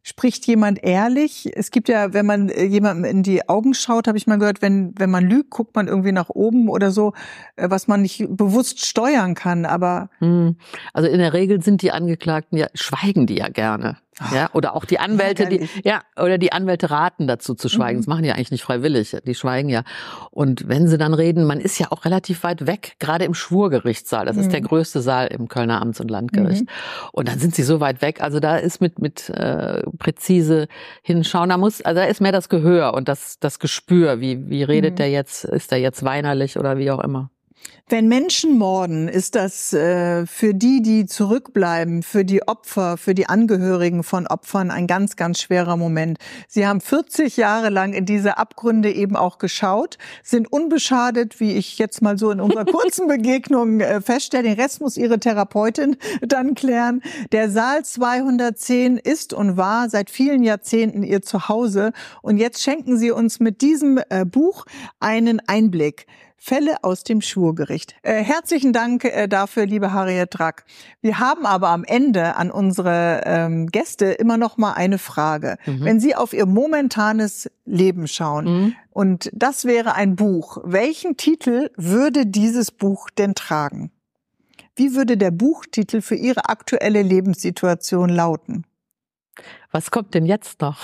Spricht 0.03 0.47
jemand 0.49 0.83
ehrlich? 0.83 1.49
Es 1.55 1.71
gibt 1.71 1.89
ja, 1.89 2.13
wenn 2.13 2.27
man 2.27 2.49
äh, 2.49 2.65
jemandem 2.65 3.05
in 3.05 3.23
die 3.23 3.49
Augen 3.49 3.73
schaut, 3.73 4.09
habe 4.09 4.19
ich 4.19 4.27
mal 4.27 4.39
gehört, 4.39 4.63
wenn, 4.63 4.95
wenn 4.99 5.11
man 5.11 5.29
lügt, 5.29 5.51
guckt 5.51 5.77
man 5.77 5.87
irgendwie 5.87 6.11
nach 6.11 6.29
oben 6.29 6.69
oder 6.69 6.91
so, 6.91 7.13
äh, 7.55 7.71
was 7.71 7.87
man 7.87 8.03
nicht 8.03 8.27
bewusst 8.29 8.85
steuern 8.85 9.37
kann. 9.37 9.65
Aber 9.65 10.11
hm. 10.19 10.57
also 10.93 11.09
in 11.09 11.19
der 11.21 11.33
Regel 11.33 11.63
sind 11.63 11.81
die 11.83 11.93
Angeklagten 11.93 12.59
ja, 12.59 12.67
schweigen 12.75 13.29
die 13.29 13.37
ja 13.37 13.49
gerne. 13.49 13.99
Ja, 14.35 14.51
oder 14.53 14.77
auch 14.77 14.85
die 14.85 14.99
Anwälte, 14.99 15.47
die, 15.47 15.69
ja, 15.83 16.03
oder 16.17 16.39
die 16.39 16.53
Anwälte 16.53 16.91
raten 16.91 17.27
dazu 17.27 17.55
zu 17.55 17.69
schweigen. 17.69 17.99
Mhm. 17.99 18.01
Das 18.03 18.07
machen 18.07 18.23
die 18.23 18.33
eigentlich 18.33 18.51
nicht 18.51 18.63
freiwillig. 18.63 19.17
Die 19.25 19.35
schweigen 19.35 19.69
ja. 19.69 19.83
Und 20.31 20.69
wenn 20.69 20.89
sie 20.89 20.99
dann 20.99 21.15
reden, 21.15 21.45
man 21.45 21.61
ist 21.61 21.79
ja 21.79 21.87
auch 21.91 22.05
relativ 22.05 22.43
weit 22.43 22.67
weg, 22.67 22.97
gerade 22.99 23.25
im 23.25 23.35
Schwurgerichtssaal. 23.35 24.27
Das 24.27 24.37
mhm. 24.37 24.43
ist 24.43 24.53
der 24.53 24.61
mhm. 24.61 24.67
größte 24.67 25.01
Saal 25.01 25.29
im 25.29 25.49
Kölner 25.49 25.81
Amts- 25.81 26.01
und 26.01 26.11
Landgericht. 26.11 26.63
Mhm. 26.63 26.69
Und 27.13 27.29
dann 27.29 27.39
sind 27.39 27.55
sie 27.55 27.63
so 27.63 27.81
weit 27.81 28.03
weg. 28.03 28.21
Also 28.21 28.41
da 28.41 28.57
ist 28.57 28.81
mit, 28.81 28.99
mit 28.99 29.31
äh, 29.31 29.83
präzise 29.99 30.69
hinschauen, 31.03 31.49
da 31.49 31.57
muss, 31.57 31.81
also 31.83 32.01
da 32.01 32.07
ist 32.07 32.21
mehr 32.21 32.33
das 32.33 32.49
Gehör 32.49 32.95
und 32.95 33.09
das, 33.09 33.39
das 33.39 33.59
Gespür. 33.59 34.21
Wie, 34.21 34.49
wie 34.49 34.63
redet 34.63 34.93
mhm. 34.93 34.97
der 34.97 35.11
jetzt? 35.11 35.45
Ist 35.45 35.71
der 35.71 35.79
jetzt 35.79 36.05
weinerlich 36.05 36.59
oder 36.59 36.79
wie 36.79 36.91
auch 36.91 37.03
immer? 37.03 37.31
Wenn 37.91 38.07
Menschen 38.07 38.57
morden, 38.57 39.09
ist 39.09 39.35
das 39.35 39.73
äh, 39.73 40.25
für 40.25 40.55
die, 40.55 40.81
die 40.81 41.07
zurückbleiben, 41.07 42.05
für 42.05 42.25
die 42.25 42.47
Opfer, 42.47 42.97
für 42.97 43.17
die 43.17 43.29
Angehörigen 43.29 44.05
von 44.05 44.29
Opfern 44.29 44.71
ein 44.71 44.87
ganz, 44.87 45.17
ganz 45.17 45.41
schwerer 45.41 45.77
Moment. 45.77 46.19
Sie 46.47 46.69
haben 46.69 46.81
40 46.81 47.37
Jahre 47.37 47.69
lang 47.69 47.93
in 47.93 48.07
diese 48.07 48.39
Abgründe 48.39 48.93
eben 48.93 49.17
auch 49.17 49.39
geschaut, 49.39 49.99
sind 50.23 50.53
unbeschadet, 50.53 51.41
wie 51.41 51.55
ich 51.55 51.79
jetzt 51.79 52.01
mal 52.01 52.17
so 52.17 52.31
in 52.31 52.41
unserer 52.41 52.65
kurzen 52.71 53.09
Begegnung 53.09 53.81
äh, 53.81 54.01
feststelle. 54.01 54.45
Den 54.45 54.61
Rest 54.61 54.81
muss 54.81 54.97
Ihre 54.97 55.19
Therapeutin 55.19 55.97
dann 56.21 56.55
klären. 56.55 57.03
Der 57.33 57.51
Saal 57.51 57.85
210 57.85 58.99
ist 58.99 59.33
und 59.33 59.57
war 59.57 59.91
seit 59.91 60.11
vielen 60.11 60.45
Jahrzehnten 60.45 61.03
Ihr 61.03 61.23
Zuhause. 61.23 61.91
Und 62.23 62.37
jetzt 62.37 62.63
schenken 62.63 62.97
Sie 62.97 63.11
uns 63.11 63.41
mit 63.41 63.63
diesem 63.63 64.01
äh, 64.11 64.25
Buch 64.25 64.65
einen 65.01 65.41
Einblick. 65.49 66.07
Fälle 66.43 66.83
aus 66.85 67.05
dem 67.05 67.21
Schwurgericht. 67.21 67.95
Äh, 68.01 68.25
herzlichen 68.25 68.73
Dank 68.73 69.05
äh, 69.05 69.29
dafür, 69.29 69.67
liebe 69.67 69.93
Harriet 69.93 70.31
Drack. 70.31 70.65
Wir 71.03 71.19
haben 71.19 71.45
aber 71.45 71.69
am 71.69 71.85
Ende 71.85 72.35
an 72.35 72.51
unsere 72.51 73.21
ähm, 73.27 73.67
Gäste 73.67 74.07
immer 74.07 74.39
noch 74.39 74.57
mal 74.57 74.73
eine 74.73 74.97
Frage. 74.97 75.59
Mhm. 75.67 75.85
Wenn 75.85 76.01
Sie 76.01 76.17
auf 76.17 76.33
Ihr 76.33 76.47
momentanes 76.47 77.51
Leben 77.67 78.09
schauen 78.09 78.45
mhm. 78.47 78.77
und 78.89 79.31
das 79.35 79.67
wäre 79.67 79.95
ein 79.95 80.17
Buch, 80.17 80.57
welchen 80.65 81.19
Titel 81.19 81.69
würde 81.77 82.25
dieses 82.25 82.71
Buch 82.71 83.11
denn 83.11 83.35
tragen? 83.35 83.91
Wie 84.75 84.95
würde 84.95 85.19
der 85.19 85.33
Buchtitel 85.33 86.01
für 86.01 86.15
Ihre 86.15 86.49
aktuelle 86.49 87.03
Lebenssituation 87.03 88.09
lauten? 88.09 88.65
Was 89.73 89.93
kommt 89.93 90.15
denn 90.15 90.27
jetzt 90.27 90.61
noch? 90.61 90.79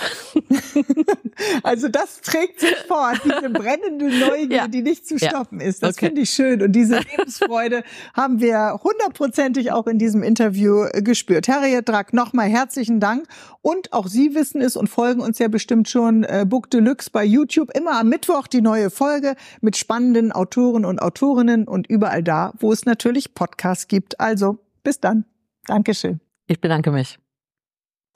also 1.63 1.89
das 1.89 2.21
trägt 2.21 2.61
sich 2.61 2.75
fort, 2.87 3.19
diese 3.25 3.49
brennende 3.49 4.05
Neugier, 4.05 4.57
ja. 4.57 4.67
die 4.69 4.81
nicht 4.81 5.05
zu 5.05 5.19
stoppen 5.19 5.59
ja. 5.59 5.67
ist. 5.67 5.83
Das 5.83 5.97
okay. 5.97 6.05
finde 6.05 6.21
ich 6.21 6.29
schön. 6.29 6.61
Und 6.61 6.71
diese 6.71 6.99
Lebensfreude 6.99 7.83
haben 8.13 8.39
wir 8.39 8.79
hundertprozentig 8.81 9.73
auch 9.73 9.87
in 9.87 9.99
diesem 9.99 10.23
Interview 10.23 10.85
äh, 10.85 11.01
gespürt. 11.01 11.49
Harriet 11.49 11.89
Drack, 11.89 12.13
nochmal 12.13 12.47
herzlichen 12.47 13.01
Dank. 13.01 13.27
Und 13.61 13.91
auch 13.91 14.07
Sie 14.07 14.35
wissen 14.35 14.61
es 14.61 14.77
und 14.77 14.87
folgen 14.87 15.19
uns 15.19 15.37
ja 15.39 15.49
bestimmt 15.49 15.89
schon 15.89 16.23
äh, 16.23 16.45
Book 16.47 16.69
Deluxe 16.69 17.09
bei 17.11 17.25
YouTube. 17.25 17.75
Immer 17.75 17.99
am 17.99 18.07
Mittwoch 18.07 18.47
die 18.47 18.61
neue 18.61 18.89
Folge 18.89 19.35
mit 19.59 19.75
spannenden 19.75 20.31
Autoren 20.31 20.85
und 20.85 21.01
Autorinnen 21.01 21.67
und 21.67 21.87
überall 21.87 22.23
da, 22.23 22.53
wo 22.59 22.71
es 22.71 22.85
natürlich 22.85 23.33
Podcasts 23.33 23.89
gibt. 23.89 24.21
Also 24.21 24.59
bis 24.83 25.01
dann. 25.01 25.25
Dankeschön. 25.65 26.21
Ich 26.47 26.61
bedanke 26.61 26.91
mich. 26.91 27.19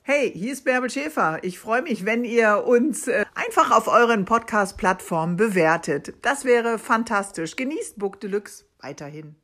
Hey, 0.03 0.31
hier 0.33 0.51
ist 0.53 0.63
Bärbel 0.63 0.89
Schäfer. 0.89 1.43
Ich 1.43 1.59
freue 1.59 1.83
mich, 1.83 2.05
wenn 2.05 2.23
ihr 2.23 2.63
uns 2.65 3.07
äh, 3.07 3.23
einfach 3.35 3.69
auf 3.69 3.87
euren 3.87 4.25
Podcast-Plattformen 4.25 5.35
bewertet. 5.37 6.15
Das 6.23 6.43
wäre 6.43 6.79
fantastisch. 6.79 7.55
Genießt 7.55 7.99
Book 7.99 8.19
Deluxe 8.19 8.65
weiterhin. 8.79 9.35